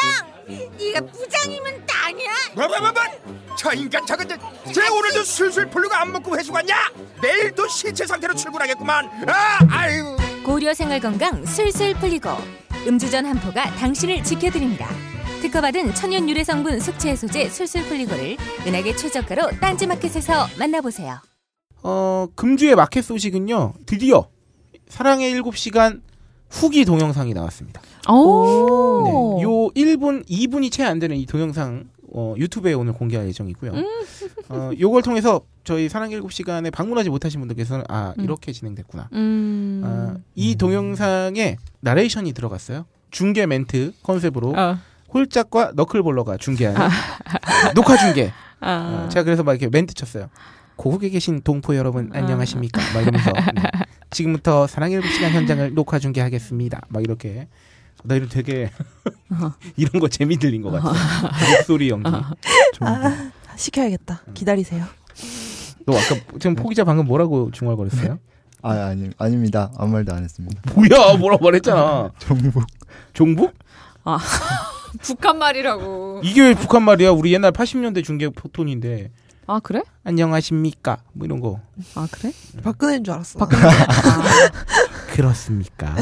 네가 0.77 0.99
부장이면 0.99 1.85
땅이야? 1.85 2.29
뭐뭐뭐뭐 2.55 3.55
저 3.57 3.73
인간 3.73 4.05
저건 4.05 4.27
쟤 4.27 4.87
오늘도 4.89 5.23
술술 5.23 5.69
풀리고 5.69 5.93
안 5.95 6.11
먹고 6.11 6.37
회수 6.37 6.51
갔냐 6.51 6.75
내일도 7.21 7.67
신체 7.69 8.05
상태로 8.05 8.35
출근하겠구만 8.35 9.05
아 9.29 9.59
아유 9.69 10.17
고려 10.45 10.73
생활 10.73 10.99
건강 10.99 11.45
술술 11.45 11.93
풀리고 11.95 12.29
음주전 12.85 13.25
한포가 13.25 13.75
당신을 13.75 14.23
지켜드립니다. 14.23 14.89
특허받은 15.41 15.93
천연 15.95 16.27
유래 16.29 16.43
성분 16.43 16.79
숙취 16.81 17.07
해소제 17.09 17.49
술술 17.49 17.85
풀리고를 17.85 18.35
은하계 18.65 18.95
최저가로 18.95 19.51
딴지마켓에서 19.61 20.47
만나보세요. 20.59 21.21
어, 21.83 22.27
금주의 22.35 22.75
마켓 22.75 23.03
소식은요. 23.03 23.73
드디어 23.85 24.27
사랑의 24.89 25.33
7시간 25.41 26.01
후기 26.49 26.85
동영상이 26.85 27.33
나왔습니다. 27.33 27.81
오. 28.13 29.03
네, 29.37 29.43
요 29.43 29.49
1분, 29.75 30.27
2분이 30.27 30.71
채 30.71 30.83
안 30.83 30.99
되는 30.99 31.15
이 31.15 31.25
동영상 31.25 31.85
어, 32.13 32.33
유튜브에 32.37 32.73
오늘 32.73 32.93
공개할 32.93 33.27
예정이고요. 33.27 33.73
어, 34.49 34.71
요걸 34.79 35.01
통해서 35.01 35.41
저희 35.63 35.89
사랑 35.89 36.09
7시간에 36.09 36.71
방문하지 36.71 37.09
못하신 37.09 37.41
분들께서는 37.41 37.83
아, 37.89 38.13
음. 38.17 38.23
이렇게 38.23 38.51
진행됐구나. 38.53 39.09
음. 39.13 39.81
아, 39.83 40.15
이 40.33 40.55
동영상에 40.55 41.57
나레이션이 41.81 42.31
들어갔어요. 42.33 42.85
중계 43.11 43.45
멘트 43.45 43.91
컨셉으로 44.03 44.53
아. 44.55 44.79
홀짝과 45.13 45.73
너클볼러가 45.75 46.37
중계하는 46.37 46.79
녹화 47.75 47.97
중계. 47.97 48.31
아. 48.61 49.03
어, 49.05 49.09
제가 49.09 49.23
그래서 49.23 49.43
막 49.43 49.51
이렇게 49.53 49.67
멘트 49.69 49.93
쳤어요. 49.93 50.29
고국에 50.77 51.09
계신 51.09 51.41
동포 51.41 51.75
여러분 51.75 52.09
아. 52.13 52.19
안녕하십니까? 52.19 52.79
막 52.93 53.01
이러면서 53.01 53.31
네. 53.53 53.63
지금부터 54.11 54.65
사랑의 54.67 55.01
7시간 55.01 55.29
현장을 55.31 55.73
녹화 55.73 55.99
중계하겠습니다. 55.99 56.81
막 56.87 57.03
이렇게 57.03 57.47
나 58.07 58.15
이런 58.15 58.29
되게 58.29 58.71
이런 59.75 59.99
거 59.99 60.07
재미 60.07 60.37
들린 60.37 60.61
것 60.61 60.71
같아. 60.71 60.93
목소리 61.57 61.89
연기. 61.89 62.09
아, 62.79 63.31
시켜야겠다. 63.55 64.21
기다리세요. 64.33 64.85
너 65.85 65.93
아까 65.93 66.15
지금 66.39 66.55
포기자 66.55 66.83
방금 66.83 67.05
뭐라고 67.05 67.51
중얼거렸어요? 67.51 68.19
아 68.61 68.71
아니 68.71 69.09
아닙니다. 69.17 69.71
아무 69.77 69.93
말도 69.93 70.13
안 70.13 70.23
했습니다. 70.23 70.61
뭐야 70.73 71.17
뭐라고 71.17 71.43
말했잖아. 71.45 72.11
정부 72.19 72.61
종북? 73.13 73.53
북한 75.01 75.37
말이라고. 75.37 76.21
이게 76.23 76.41
왜 76.41 76.53
북한 76.55 76.83
말이야? 76.83 77.11
우리 77.11 77.33
옛날 77.33 77.51
80년대 77.51 78.03
중계 78.03 78.29
포톤인데 78.29 79.11
아 79.47 79.59
그래? 79.59 79.81
안녕하십니까? 80.03 80.97
뭐 81.13 81.25
이런 81.25 81.39
거. 81.39 81.59
아 81.95 82.07
그래? 82.11 82.31
박근혜인 82.63 83.03
줄 83.03 83.13
알았어. 83.13 83.39
그렇습니까? 85.17 85.95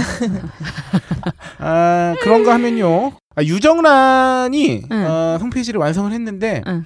아, 1.60 2.16
그런 2.22 2.44
거 2.44 2.52
하면요. 2.52 3.14
아, 3.36 3.42
유정란이 3.44 4.84
응. 4.92 5.06
어, 5.08 5.38
홈페이지를 5.40 5.80
완성을 5.80 6.12
했는데 6.12 6.62
응. 6.68 6.84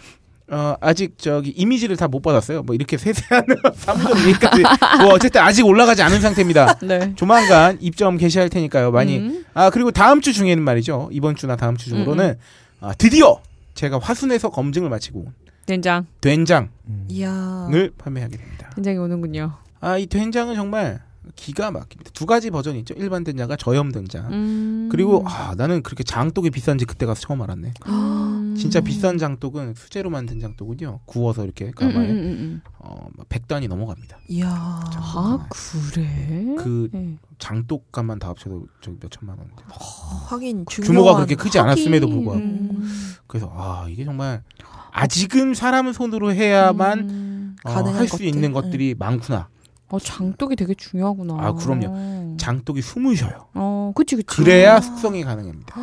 어, 0.52 0.76
아직 0.82 1.16
저기 1.18 1.50
이미지를 1.52 1.96
다 1.98 2.08
못 2.08 2.22
받았어요. 2.22 2.62
뭐 2.64 2.76
이렇게 2.76 2.98
세세한 2.98 3.46
사무점 3.76 4.18
얘기까지 4.28 4.64
뭐 5.02 5.14
어쨌든 5.14 5.42
아직 5.42 5.66
올라가지 5.66 6.02
않은 6.04 6.22
상태입니다. 6.22 6.76
네. 6.86 7.14
조만간 7.16 7.78
입점 7.82 8.18
게시할 8.18 8.50
테니까요. 8.50 8.92
많이 8.92 9.18
음. 9.20 9.46
아 9.54 9.70
그리고 9.70 9.92
다음 9.92 10.22
주 10.22 10.32
중에는 10.34 10.64
말이죠. 10.64 11.10
이번 11.12 11.36
주나 11.36 11.56
다음 11.56 11.78
주 11.78 11.90
중으로는 11.90 12.36
아, 12.82 12.94
드디어 12.98 13.40
제가 13.76 14.00
화순에서 14.00 14.50
검증을 14.50 14.90
마치고 14.90 15.32
된장. 15.66 16.06
된장을 16.22 16.70
이야. 17.10 17.68
판매하게 17.98 18.38
됩니다. 18.38 18.70
된장이 18.76 18.98
오는군요. 18.98 19.54
아 19.82 19.98
이 19.98 20.08
된장은 20.08 20.56
정말 20.56 21.00
기가 21.36 21.72
막힙니다. 21.72 22.12
두 22.14 22.26
가지 22.26 22.50
버전이 22.50 22.80
있죠. 22.80 22.94
일반 22.98 23.24
된장과 23.24 23.56
저염 23.58 23.92
된장. 23.92 24.32
음. 24.32 24.90
그리고 24.92 25.24
아 25.28 25.54
나는 25.58 25.84
그렇게 25.84 26.04
장독이 26.04 26.50
비싼지 26.50 26.86
그때 26.86 27.06
가서 27.06 27.22
처음 27.22 27.42
알았네. 27.42 27.74
음. 27.88 28.56
진짜 28.58 28.82
비싼 28.82 29.18
장독은 29.18 29.74
수제로 29.76 30.10
만든 30.10 30.40
장독은요. 30.40 31.02
구워서 31.06 31.44
이렇게 31.46 31.66
음, 31.66 31.72
가마에 31.76 32.10
음, 32.10 32.12
음, 32.12 32.26
음. 32.26 32.62
어, 32.80 33.08
100단이 33.30 33.68
넘어갑니다. 33.68 34.18
이야. 34.30 34.50
아 34.50 35.48
그래? 35.50 36.56
그 36.58 36.90
네. 36.92 37.18
장독값만 37.38 38.20
다 38.20 38.30
합쳐도 38.30 38.68
저기 38.82 38.98
몇 39.00 39.12
천만 39.12 39.38
원인데. 39.38 39.64
하긴 39.68 40.66
중요한 40.68 40.88
규모가 40.94 41.16
그렇게 41.16 41.36
크지 41.36 41.60
않았음에도 41.60 42.08
하긴, 42.08 42.16
불구하고. 42.16 42.44
음. 42.44 42.92
그래서 43.28 43.52
아 43.56 43.86
이게 43.90 44.04
정말 44.04 44.44
아직은 44.92 45.54
사람 45.54 45.92
손으로 45.94 46.34
해야만 46.34 47.00
음. 47.10 47.56
어, 47.64 47.74
가능한 47.74 48.00
할수 48.00 48.14
것들. 48.14 48.26
있는 48.26 48.52
것들이 48.52 48.96
많구나. 48.98 49.48
어 49.90 50.00
장독이 50.00 50.56
되게 50.56 50.74
중요하구나. 50.74 51.36
아, 51.40 51.54
그럼요. 51.54 52.38
장독이 52.38 52.82
쉬어요. 53.16 53.48
어, 53.56 53.92
그치 53.96 54.16
그치. 54.16 54.26
그래야 54.28 54.80
숙성이 54.80 55.24
가능합니다. 55.24 55.76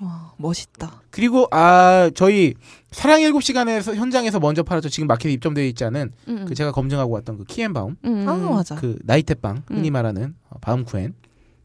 와, 0.00 0.32
멋있다. 0.36 1.02
그리고 1.10 1.46
아 1.50 2.10
저희 2.14 2.54
사랑 2.90 3.20
7시간에서 3.20 3.94
현장에서 3.94 4.38
먼저 4.40 4.62
팔았죠. 4.62 4.88
지금 4.88 5.06
마켓에 5.08 5.32
입점되어 5.32 5.64
있지 5.64 5.84
않은 5.84 6.12
음, 6.28 6.44
그 6.46 6.54
제가 6.54 6.72
검증하고 6.72 7.12
왔던 7.12 7.38
그 7.38 7.44
키엔바움 7.44 7.96
음, 8.04 8.28
아, 8.28 8.34
음. 8.34 8.50
맞아. 8.50 8.76
그 8.76 8.98
나이테빵 9.04 9.64
흔히 9.66 9.90
음. 9.90 9.92
말하는 9.92 10.34
어, 10.50 10.58
바움쿠엔 10.60 11.14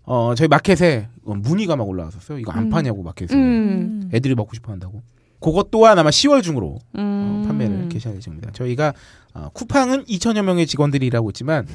어 0.06 0.34
저희 0.36 0.47
마켓에 0.47 1.08
어, 1.26 1.36
문의가 1.36 1.76
막 1.76 1.88
올라왔었어요. 1.88 2.39
이거 2.39 2.52
안 2.52 2.63
음. 2.63 2.69
파냐고 2.69 3.04
마켓에 3.04 3.36
음. 3.36 4.10
애들이 4.13 4.36
먹고 4.36 4.54
싶어 4.56 4.71
한다고. 4.71 5.04
그것 5.43 5.69
또한 5.71 5.99
아마 5.99 6.10
10월 6.10 6.41
중으로 6.41 6.67
어, 6.67 6.79
음. 6.97 7.43
판매를 7.45 7.89
개시할 7.89 8.15
예정입니다. 8.17 8.51
저희가 8.53 8.93
어, 9.34 9.49
쿠팡은 9.53 10.06
2천여 10.06 10.41
명의 10.41 10.65
직원들이 10.65 11.06
일하고 11.08 11.29
있지만 11.32 11.67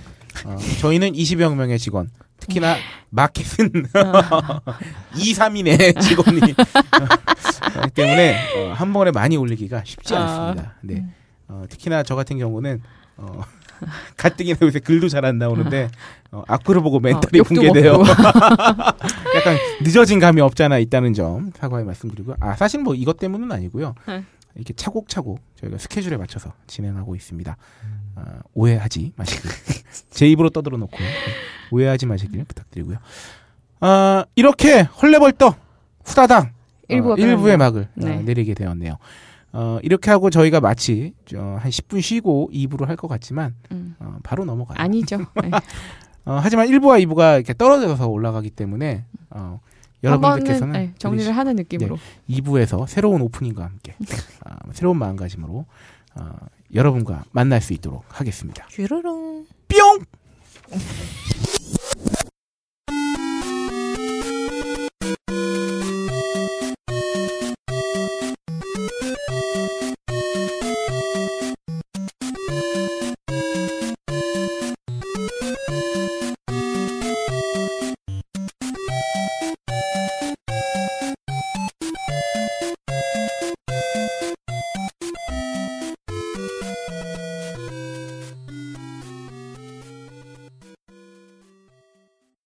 어, 0.46 0.56
저희는 0.80 1.12
20여 1.12 1.54
명의 1.54 1.78
직원, 1.78 2.08
특히나 2.40 2.76
마켓은 3.10 3.70
2, 5.16 5.34
3인의 5.34 6.00
직원이 6.02 6.40
어, 6.40 7.88
때문에 7.94 8.36
어, 8.56 8.72
한 8.72 8.92
번에 8.92 9.10
많이 9.10 9.36
올리기가 9.36 9.82
쉽지 9.84 10.14
아. 10.14 10.22
않습니다. 10.22 10.74
네. 10.82 11.04
어, 11.48 11.64
특히나 11.68 12.02
저 12.02 12.14
같은 12.14 12.38
경우는 12.38 12.80
어, 13.18 13.42
가뜩이나 14.16 14.58
요새 14.62 14.78
글도 14.80 15.08
잘 15.08 15.24
안 15.24 15.38
나오는데 15.38 15.88
어, 16.32 16.42
악플을 16.46 16.80
보고 16.82 17.00
멘탈이 17.00 17.30
어, 17.34 17.38
욕도 17.38 17.54
붕괴돼요. 17.54 17.92
먹고. 17.98 18.04
약간 19.36 19.56
늦어진 19.82 20.18
감이 20.20 20.40
없잖아 20.40 20.78
있다는 20.78 21.12
점 21.14 21.52
사과의 21.56 21.84
말씀드리고요. 21.84 22.36
아 22.40 22.54
사실 22.56 22.80
뭐 22.82 22.94
이것 22.94 23.18
때문은 23.18 23.50
아니고요. 23.52 23.94
네. 24.06 24.24
이렇게 24.54 24.72
차곡차곡 24.74 25.40
저희가 25.56 25.78
스케줄에 25.78 26.16
맞춰서 26.16 26.52
진행하고 26.66 27.14
있습니다. 27.14 27.56
아, 28.16 28.22
오해하지 28.54 29.12
마시길 29.16 29.50
제 30.10 30.26
입으로 30.28 30.50
떠들어 30.50 30.76
놓고 30.78 30.96
오해하지 31.70 32.06
마시길 32.06 32.44
부탁드리고요. 32.44 32.98
아 33.80 34.24
이렇게 34.34 34.82
헐레벌떡 34.82 35.56
후다당 36.04 36.52
일부가 36.88 37.14
어, 37.14 37.16
일부의. 37.16 37.56
막을 37.56 37.82
어, 37.82 37.86
네. 37.96 38.16
내리게 38.22 38.54
되었네요. 38.54 38.98
어, 39.58 39.80
이렇게 39.82 40.12
하고 40.12 40.30
저희가 40.30 40.60
마치 40.60 41.14
어, 41.34 41.58
한 41.60 41.68
10분 41.68 42.00
쉬고 42.00 42.48
2부를 42.54 42.86
할것 42.86 43.10
같지만 43.10 43.56
음. 43.72 43.96
어, 43.98 44.18
바로 44.22 44.44
넘어가요. 44.44 44.76
아니죠. 44.78 45.18
네. 45.42 45.50
어, 46.24 46.38
하지만 46.40 46.68
1부와 46.68 47.04
2부가 47.04 47.34
이렇게 47.34 47.54
떨어져서 47.54 48.06
올라가기 48.06 48.50
때문에 48.50 49.04
어, 49.30 49.58
여러분들께서는 50.04 50.72
네, 50.74 50.94
정리를 50.98 51.36
하는 51.36 51.56
느낌으로. 51.56 51.98
2부에서 52.30 52.86
새로운 52.86 53.20
오프닝과 53.20 53.64
함께 53.64 53.96
아, 54.44 54.58
새로운 54.70 54.96
마음가짐으로 54.96 55.66
어, 56.14 56.30
여러분과 56.72 57.24
만날 57.32 57.60
수 57.60 57.72
있도록 57.72 58.04
하겠습니다. 58.10 58.64
쥐르릉. 58.68 59.44
뿅! 59.66 60.04